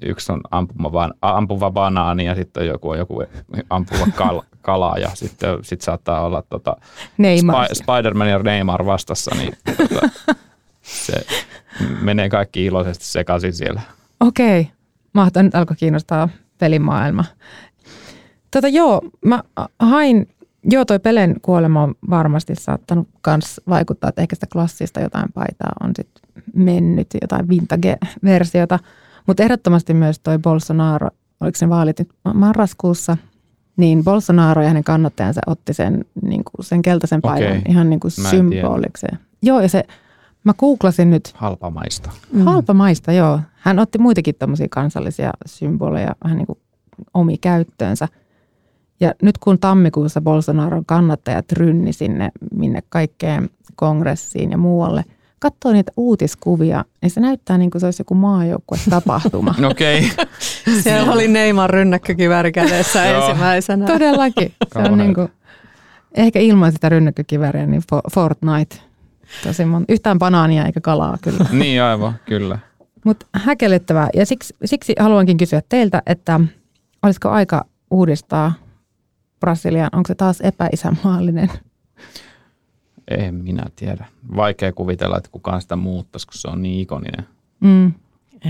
yksi 0.01 0.31
on 0.31 0.41
ampuma, 0.51 0.91
vaan, 0.91 1.13
ampuva 1.21 1.71
banaani 1.71 2.25
ja 2.25 2.35
sitten 2.35 2.67
joku 2.67 2.89
on 2.89 2.97
joku 2.97 3.23
ampuva 3.69 4.07
kal, 4.15 4.41
kala 4.61 4.97
ja 4.97 5.09
sitten 5.13 5.57
sit 5.61 5.81
saattaa 5.81 6.25
olla 6.25 6.43
tota, 6.49 6.75
Neymar. 7.17 7.65
Spi- 7.65 7.75
Spider-Man 7.75 8.29
ja 8.29 8.39
Neymar 8.39 8.85
vastassa, 8.85 9.35
niin 9.35 9.53
tota, 9.77 10.09
se 10.81 11.25
menee 12.01 12.29
kaikki 12.29 12.65
iloisesti 12.65 13.05
sekaisin 13.05 13.53
siellä. 13.53 13.81
Okei, 14.19 14.71
mahtavaa. 15.13 15.43
Nyt 15.43 15.55
alkoi 15.55 15.75
kiinnostaa 15.75 16.29
pelimaailma. 16.57 17.25
Tota, 18.51 18.67
joo, 18.67 19.01
mä 19.25 19.43
hain, 19.79 20.27
joo 20.63 20.85
toi 20.85 20.99
Pelen 20.99 21.35
kuolema 21.41 21.83
on 21.83 21.95
varmasti 22.09 22.55
saattanut 22.55 23.07
kans 23.21 23.61
vaikuttaa, 23.69 24.09
että 24.09 24.21
ehkä 24.21 24.35
sitä 24.35 24.47
klassista 24.53 24.99
jotain 24.99 25.33
paitaa 25.33 25.71
on 25.83 25.91
sit 25.95 26.09
mennyt, 26.55 27.07
jotain 27.21 27.49
vintage-versiota. 27.49 28.79
Mutta 29.27 29.43
ehdottomasti 29.43 29.93
myös 29.93 30.19
toi 30.19 30.39
Bolsonaro, 30.39 31.09
oliko 31.39 31.57
se 31.57 31.69
vaalit 31.69 31.99
nyt 31.99 32.09
marraskuussa, 32.33 33.17
niin 33.77 34.03
Bolsonaro 34.03 34.61
ja 34.61 34.67
hänen 34.67 34.83
kannattajansa 34.83 35.41
otti 35.47 35.73
sen, 35.73 36.05
niin 36.21 36.43
kuin 36.43 36.65
sen 36.65 36.81
keltaisen 36.81 37.21
paidan 37.21 37.57
Okei. 37.57 37.61
ihan 37.71 37.89
niin 37.89 37.99
kuin 37.99 38.11
symbolikseen. 38.11 39.19
Joo, 39.41 39.61
ja 39.61 39.69
se, 39.69 39.83
mä 40.43 40.53
googlasin 40.53 41.09
nyt 41.09 41.33
Halpamaista. 41.35 42.11
Mm. 42.33 42.41
Halpa 42.41 42.73
maista, 42.73 43.11
joo. 43.11 43.39
Hän 43.55 43.79
otti 43.79 43.97
muitakin 43.97 44.35
tämmöisiä 44.35 44.67
kansallisia 44.71 45.31
symboleja 45.45 46.15
vähän 46.23 46.37
niin 46.37 46.47
kuin 46.47 46.59
omi 47.13 47.37
käyttöönsä. 47.37 48.07
Ja 48.99 49.13
nyt 49.21 49.37
kun 49.37 49.59
tammikuussa 49.59 50.21
Bolsonaron 50.21 50.85
kannattajat 50.85 51.51
rynni 51.51 51.93
sinne 51.93 52.29
minne 52.53 52.79
kaikkeen 52.89 53.49
kongressiin 53.75 54.51
ja 54.51 54.57
muualle, 54.57 55.03
katsoo 55.39 55.71
niitä 55.71 55.91
uutiskuvia, 55.97 56.85
niin 57.01 57.09
se 57.09 57.19
näyttää 57.19 57.57
niin 57.57 57.71
kuin 57.71 57.79
se 57.79 57.87
olisi 57.87 58.01
joku 58.01 58.15
maajoukkue-tapahtuma. 58.15 59.55
Okei. 59.71 60.11
Siellä 60.83 61.13
oli 61.13 61.27
Neymar 61.27 61.69
rynnäkkökivääri 61.69 62.51
kädessä 62.51 63.05
ensimmäisenä. 63.05 63.85
Todellakin. 63.85 64.53
Se 64.73 64.79
on 64.79 64.97
niin 64.97 65.13
kuin, 65.13 65.29
ehkä 66.13 66.39
ilman 66.39 66.71
sitä 66.71 66.89
rynnäkkökiväriä, 66.89 67.65
niin 67.65 67.81
Fo- 67.81 68.11
Fortnite. 68.13 68.88
Tosi 69.43 69.65
mon, 69.65 69.85
yhtään 69.89 70.19
banaania 70.19 70.65
eikä 70.65 70.81
kalaa 70.81 71.17
kyllä. 71.21 71.45
niin 71.59 71.83
aivan, 71.83 72.13
kyllä. 72.25 72.59
Mutta 73.05 73.25
häkellyttävää. 73.33 74.09
Ja 74.13 74.25
siksi, 74.25 74.55
siksi 74.65 74.95
haluankin 74.99 75.37
kysyä 75.37 75.61
teiltä, 75.69 76.01
että 76.05 76.39
olisiko 77.03 77.29
aika 77.29 77.65
uudistaa 77.91 78.53
Brasilian? 79.39 79.89
Onko 79.93 80.07
se 80.07 80.15
taas 80.15 80.41
epäisämaallinen? 80.41 81.49
En 83.17 83.35
minä 83.35 83.65
tiedä. 83.75 84.05
Vaikea 84.35 84.73
kuvitella, 84.73 85.17
että 85.17 85.29
kukaan 85.31 85.61
sitä 85.61 85.75
muuttaisi, 85.75 86.27
kun 86.27 86.33
se 86.37 86.47
on 86.47 86.61
niin 86.61 86.79
ikoninen. 86.79 87.25
Mm. 87.59 87.93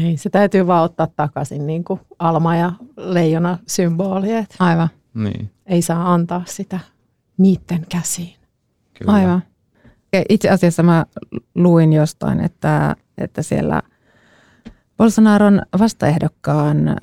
Ei, 0.03 0.17
se 0.17 0.29
täytyy 0.29 0.67
vaan 0.67 0.83
ottaa 0.83 1.07
takaisin 1.15 1.67
niin 1.67 1.83
kuin 1.83 1.99
Alma 2.19 2.55
ja 2.55 2.71
Leijona 2.97 3.57
symbolia. 3.67 4.37
että 4.39 4.55
Aivan, 4.59 4.89
Niin, 5.13 5.51
Ei 5.65 5.81
saa 5.81 6.13
antaa 6.13 6.43
sitä 6.45 6.79
niiden 7.37 7.85
käsiin. 7.89 8.35
kyllä. 8.93 9.11
aivan. 9.13 9.43
Itse 10.29 10.49
asiassa 10.49 10.83
mä 10.83 11.05
luin 11.55 11.93
jostain, 11.93 12.39
että, 12.39 12.95
että 13.17 13.41
siellä 13.41 13.81
Bolsonaron 14.97 15.61
vastaehdokkaan 15.79 16.95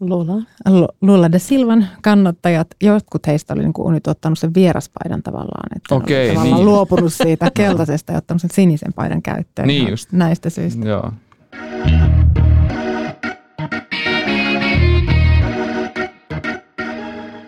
Lula. 0.00 0.42
Lu- 0.68 0.88
Lula 1.00 1.32
de 1.32 1.38
Silvan 1.38 1.86
kannattajat, 2.02 2.68
jotkut 2.82 3.26
heistä 3.26 3.54
oli 3.54 3.62
niin 3.62 3.72
kuin 3.72 3.94
nyt 3.94 4.06
ottanut 4.06 4.38
sen 4.38 4.54
vieraspaidan 4.54 5.22
tavallaan, 5.22 5.76
että 5.76 5.94
Okei, 5.94 6.26
oli 6.28 6.34
tavallaan 6.34 6.56
niin. 6.58 6.66
luopunut 6.68 7.12
siitä 7.12 7.50
keltaisesta 7.56 8.12
ja 8.12 8.18
ottanut 8.18 8.40
sen 8.40 8.50
sinisen 8.52 8.92
paidan 8.92 9.22
käyttöön 9.22 9.68
Niin 9.68 9.88
just. 9.90 10.12
näistä 10.12 10.50
syistä. 10.50 10.88
Joo. 10.88 11.12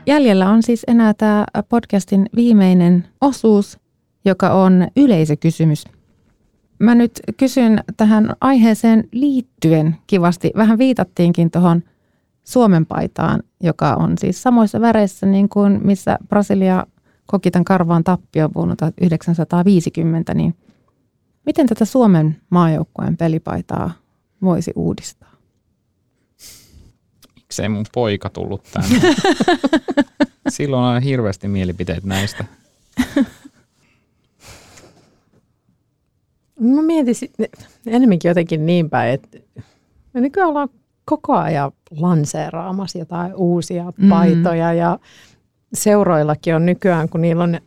Jäljellä 0.06 0.50
on 0.50 0.62
siis 0.62 0.82
enää 0.88 1.14
tämä 1.14 1.44
podcastin 1.68 2.26
viimeinen 2.36 3.08
osuus, 3.20 3.78
joka 4.24 4.50
on 4.50 4.88
yleisökysymys. 4.96 5.84
Mä 6.78 6.94
nyt 6.94 7.20
kysyn 7.36 7.84
tähän 7.96 8.34
aiheeseen 8.40 9.08
liittyen 9.12 9.96
kivasti. 10.06 10.50
Vähän 10.56 10.78
viitattiinkin 10.78 11.50
tuohon 11.50 11.82
Suomen 12.44 12.86
paitaan, 12.86 13.42
joka 13.62 13.94
on 13.94 14.18
siis 14.18 14.42
samoissa 14.42 14.80
väreissä 14.80 15.26
niin 15.26 15.48
kuin 15.48 15.80
missä 15.86 16.18
Brasilia 16.28 16.86
koki 17.26 17.50
tämän 17.50 17.64
karvaan 17.64 18.04
tappio 18.04 18.50
vuonna 18.54 18.76
1950, 18.76 20.34
niin 20.34 20.54
miten 21.46 21.66
tätä 21.66 21.84
Suomen 21.84 22.36
maajoukkueen 22.50 23.16
pelipaitaa 23.16 23.90
voisi 24.42 24.72
uudistaa? 24.76 25.34
Miksei 27.34 27.68
mun 27.68 27.86
poika 27.94 28.30
tullut 28.30 28.62
tänne? 28.72 29.14
Silloin 30.48 30.96
on 30.96 31.02
hirveästi 31.02 31.48
mielipiteet 31.48 32.04
näistä. 32.04 32.44
Mä 36.60 36.82
mietin 36.82 37.14
enemmänkin 37.86 38.28
jotenkin 38.28 38.66
niin 38.66 38.90
päin, 38.90 39.10
että 39.14 39.38
me 40.12 40.20
nykyään 40.20 40.48
ollaan 40.48 40.68
koko 41.04 41.32
ajan 41.36 41.72
lanseeraamassa 41.90 42.98
jotain 42.98 43.34
uusia 43.34 43.92
Mm. 43.96 44.08
paitoja 44.08 44.72
ja 44.72 44.98
seuroillakin 45.74 46.54
on 46.54 46.66
nykyään, 46.66 47.08
kun 47.08 47.20
niillä 47.20 47.42
on 47.42 47.52
ne 47.52 47.62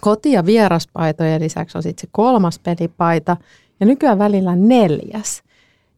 koti- 0.00 0.32
ja 0.32 0.46
vieraspaitoja 0.46 1.40
lisäksi 1.40 1.78
on 1.78 1.82
sitten 1.82 2.00
se 2.00 2.08
kolmas 2.12 2.58
pelipaita 2.58 3.36
ja 3.80 3.86
nykyään 3.86 4.18
välillä 4.18 4.56
neljäs. 4.56 5.42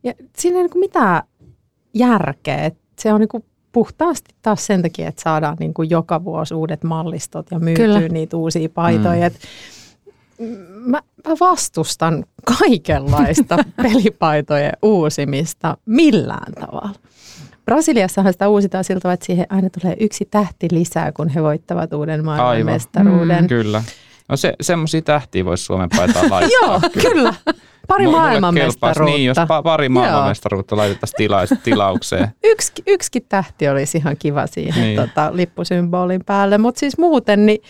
Ja 0.02 0.14
siinä 0.38 0.56
ei 0.58 0.62
niin 0.62 0.78
mitään 0.78 1.22
järkeä, 1.94 2.70
se 2.98 3.12
on 3.12 3.20
niin 3.20 3.44
puhtaasti 3.72 4.34
taas 4.42 4.66
sen 4.66 4.82
takia, 4.82 5.08
että 5.08 5.22
saadaan 5.22 5.56
niin 5.60 5.74
kuin 5.74 5.90
joka 5.90 6.24
vuosi 6.24 6.54
uudet 6.54 6.84
mallistot 6.84 7.46
ja 7.50 7.58
myytyy 7.58 7.86
Kyllä. 7.86 8.00
niitä 8.08 8.36
uusia 8.36 8.68
paitoja. 8.68 9.14
Mm. 9.14 9.20
Mm. 9.20 9.26
Et 9.26 9.38
mä, 10.68 11.00
mä 11.28 11.34
vastustan 11.40 12.24
kaikenlaista 12.58 13.56
pelipaitojen 13.82 14.72
uusimista 14.82 15.76
millään 15.86 16.52
tavalla. 16.52 16.90
Brasiliassahan 17.64 18.32
sitä 18.32 18.48
uusitaan 18.48 18.84
siltä, 18.84 19.12
että 19.12 19.26
siihen 19.26 19.46
aina 19.48 19.68
tulee 19.80 19.96
yksi 20.00 20.24
tähti 20.30 20.68
lisää, 20.70 21.12
kun 21.12 21.28
he 21.28 21.42
voittavat 21.42 21.92
uuden 21.92 22.24
maailmanmestaruuden. 22.24 23.40
Mm. 23.44 23.48
Kyllä. 23.48 23.82
No 24.28 24.36
se, 24.36 24.54
semmoisia 24.60 25.02
tähtiä 25.02 25.44
voisi 25.44 25.64
Suomen 25.64 25.88
paitaan 25.96 26.30
laittaa. 26.30 26.60
Joo, 26.62 26.80
kyllä. 27.02 27.34
Pari 27.88 28.04
Mulle 28.04 28.16
kelpaisi 28.16 28.30
maailmanmestaruutta. 28.30 29.16
Niin, 29.16 29.24
jos 29.26 29.36
pa- 29.38 29.62
pari 29.62 29.88
maailmanmestaruutta 29.88 30.76
laitettaisiin 30.76 31.16
tila- 31.16 31.56
tilaukseen. 31.64 32.28
Yksi, 32.44 32.72
yksikin 32.86 33.26
tähti 33.28 33.68
olisi 33.68 33.98
ihan 33.98 34.16
kiva 34.18 34.46
siihen 34.46 34.84
niin. 34.84 35.00
tota, 35.00 35.30
lippusymbolin 35.36 36.24
päälle, 36.24 36.58
mutta 36.58 36.78
siis 36.78 36.98
muuten 36.98 37.46
niin 37.46 37.62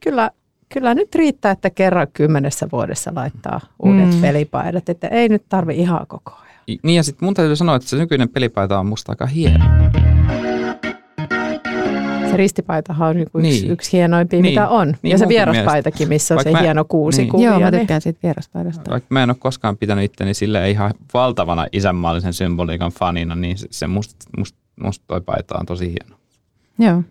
kyllä, 0.00 0.30
kyllä 0.68 0.94
nyt 0.94 1.14
riittää, 1.14 1.52
että 1.52 1.70
kerran 1.70 2.06
kymmenessä 2.12 2.68
vuodessa 2.72 3.12
laittaa 3.14 3.60
uudet 3.82 4.14
Mm. 4.14 4.20
pelipaidat, 4.20 4.88
että 4.88 5.08
ei 5.08 5.28
nyt 5.28 5.42
tarvi 5.48 5.76
ihan 5.76 6.06
koko 6.06 6.30
ajan. 6.32 6.46
I- 6.68 6.78
Niin 6.82 6.96
ja 6.96 7.02
sitten 7.02 7.26
mun 7.26 7.34
täytyy 7.34 7.56
sanoa, 7.56 7.76
että 7.76 7.88
se 7.88 7.96
nykyinen 7.96 8.28
pelipaita 8.28 8.78
on 8.78 8.86
musta 8.86 9.12
aika 9.12 9.26
hieno. 9.26 9.64
Se 12.30 12.36
ristipaitahan 12.36 13.08
on 13.08 13.16
yksi, 13.18 13.30
niin. 13.38 13.60
Niin. 13.62 13.70
yksi 13.70 13.92
hienoimpia, 13.92 14.42
Niin. 14.42 14.50
mitä 14.52 14.68
on. 14.68 14.96
Niin 15.02 15.10
ja 15.10 15.18
se 15.18 15.28
vieraspaitakin, 15.28 16.08
missä 16.08 16.34
on 16.34 16.36
Vaikka 16.36 16.50
se 16.50 16.56
mä- 16.56 16.62
hieno 16.62 16.84
kuusi 16.84 17.22
niin. 17.22 17.30
kuvia. 17.30 17.50
Joo, 17.50 17.60
mä 17.60 17.70
niin- 17.70 17.80
tykkään 17.80 18.00
siitä 18.00 18.18
vieraspaidasta. 18.22 18.90
Vaikka 18.90 19.06
mä 19.10 19.22
en 19.22 19.30
ole 19.30 19.36
koskaan 19.40 19.76
pitänyt 19.76 20.04
itteni 20.04 20.34
sille 20.34 20.70
ihan 20.70 20.94
valtavana 21.14 21.66
isänmaallisen 21.72 22.32
symboliikan 22.32 22.92
fanina, 22.92 23.34
niin 23.34 23.58
se, 23.58 23.66
se 23.70 23.86
musta 23.86 24.14
must, 24.38 24.56
must 24.82 25.02
toi 25.06 25.20
paita 25.20 25.58
on 25.58 25.66
tosi 25.66 25.86
hieno. 25.88 26.16
Joo. 26.78 27.02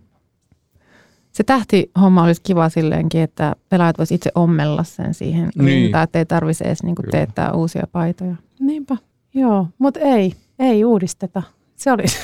Se 1.35 1.43
tähtihomma 1.43 2.23
olisi 2.23 2.41
kiva 2.41 2.69
silleenkin, 2.69 3.21
että 3.21 3.55
pelaajat 3.69 3.97
vois 3.97 4.11
itse 4.11 4.31
ommella 4.35 4.83
sen 4.83 5.13
siihen 5.13 5.49
Niin. 5.55 5.65
rintaan, 5.65 6.03
että 6.03 6.19
ei 6.19 6.25
tarvitse 6.25 6.63
edes 6.65 6.83
niinku 6.83 7.01
Kyllä. 7.01 7.11
teettää 7.11 7.53
uusia 7.53 7.87
paitoja. 7.91 8.35
Niinpä, 8.59 8.97
joo, 9.33 9.67
mutta 9.79 9.99
ei, 9.99 10.33
ei 10.59 10.85
uudisteta. 10.85 11.43
Se 11.75 11.91
olisi. 11.91 12.17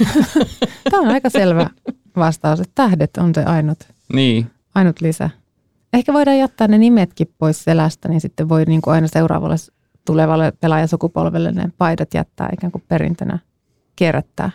Tämä 0.91 1.03
on 1.03 1.07
aika 1.07 1.29
selvä 1.29 1.69
vastaus, 2.15 2.59
että 2.59 2.71
tähdet 2.75 3.17
on 3.17 3.35
se 3.35 3.43
ainut, 3.43 3.79
Niin, 4.13 4.47
ainut 4.75 5.01
lisä. 5.01 5.29
Ehkä 5.93 6.13
voidaan 6.13 6.37
jättää 6.37 6.67
ne 6.67 6.77
nimetkin 6.77 7.33
pois 7.37 7.63
selästä, 7.63 8.09
niin 8.09 8.21
sitten 8.21 8.49
voi 8.49 8.65
niinku 8.65 8.89
aina 8.89 9.07
seuraavalle 9.07 9.55
tulevalle 10.05 10.53
pelaajasukupolvelle 10.59 11.51
ne 11.51 11.69
paidat 11.77 12.13
jättää 12.13 12.49
ikään 12.53 12.71
kuin 12.71 12.83
perintönä 12.87 13.39
kierrättää. 13.95 14.51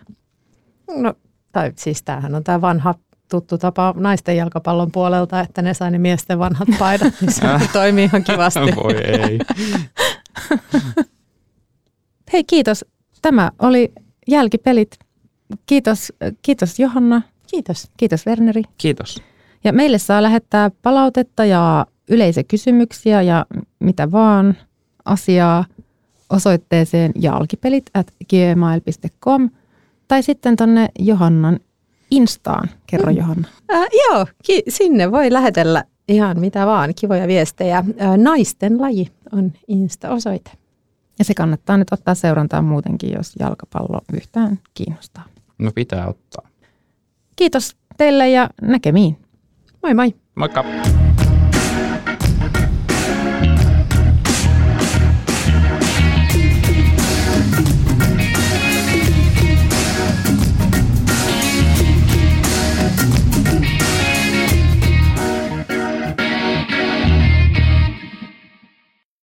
No, 0.96 1.14
tai 1.52 1.72
siis 1.76 2.02
tämähän 2.02 2.34
on 2.34 2.44
tämä 2.44 2.60
vanha 2.60 2.94
tuttu 3.28 3.58
tapa 3.58 3.94
naisten 3.96 4.36
jalkapallon 4.36 4.92
puolelta, 4.92 5.40
että 5.40 5.62
ne 5.62 5.74
sai 5.74 5.90
ne 5.90 5.98
miesten 5.98 6.38
vanhat 6.38 6.68
paidat, 6.78 7.14
niin 7.20 7.32
se 7.32 7.42
toimii 7.72 8.04
ihan 8.04 8.24
kivasti. 8.24 8.60
voi 8.82 8.94
ei. 8.94 9.38
Hei 12.32 12.44
kiitos. 12.44 12.84
Tämä 13.22 13.50
oli 13.58 13.92
Jälkipelit. 14.28 14.98
Kiitos, 15.66 16.12
kiitos 16.42 16.78
Johanna. 16.78 17.22
Kiitos. 17.46 17.90
Kiitos 17.96 18.26
Werneri. 18.26 18.62
Kiitos. 18.78 19.22
Ja 19.64 19.72
meille 19.72 19.98
saa 19.98 20.22
lähettää 20.22 20.70
palautetta 20.82 21.44
ja 21.44 21.86
yleisökysymyksiä 22.08 23.22
ja 23.22 23.46
mitä 23.78 24.12
vaan 24.12 24.56
asiaa 25.04 25.64
osoitteeseen 26.30 27.12
jalkipelit 27.14 27.90
at 27.94 28.06
gmail.com 28.30 29.50
tai 30.08 30.22
sitten 30.22 30.56
tonne 30.56 30.88
Johannan 30.98 31.60
Instaan. 32.10 32.68
Kerro 32.86 33.12
Mm. 33.12 33.18
Johanna. 33.18 33.48
Äh, 33.74 33.86
joo, 34.10 34.26
ki- 34.44 34.62
sinne 34.68 35.12
voi 35.12 35.32
lähetellä 35.32 35.84
ihan 36.08 36.40
mitä 36.40 36.66
vaan, 36.66 36.94
kivoja 37.00 37.26
viestejä. 37.26 37.78
Äh, 37.78 38.16
naisten 38.18 38.80
laji 38.80 39.08
on 39.32 39.52
Insta-osoite. 39.68 40.50
Ja 41.18 41.24
se 41.24 41.34
kannattaa 41.34 41.76
nyt 41.76 41.92
ottaa 41.92 42.14
seurantaan 42.14 42.64
muutenkin, 42.64 43.12
jos 43.16 43.32
jalkapallo 43.40 44.00
yhtään 44.12 44.58
kiinnostaa. 44.74 45.24
No 45.58 45.70
pitää 45.74 46.06
ottaa. 46.08 46.48
Kiitos 47.36 47.76
teille 47.96 48.28
ja 48.30 48.50
näkemiin. 48.62 49.16
Moi 49.82 49.94
moi! 49.94 50.14
Moikka. 50.34 50.64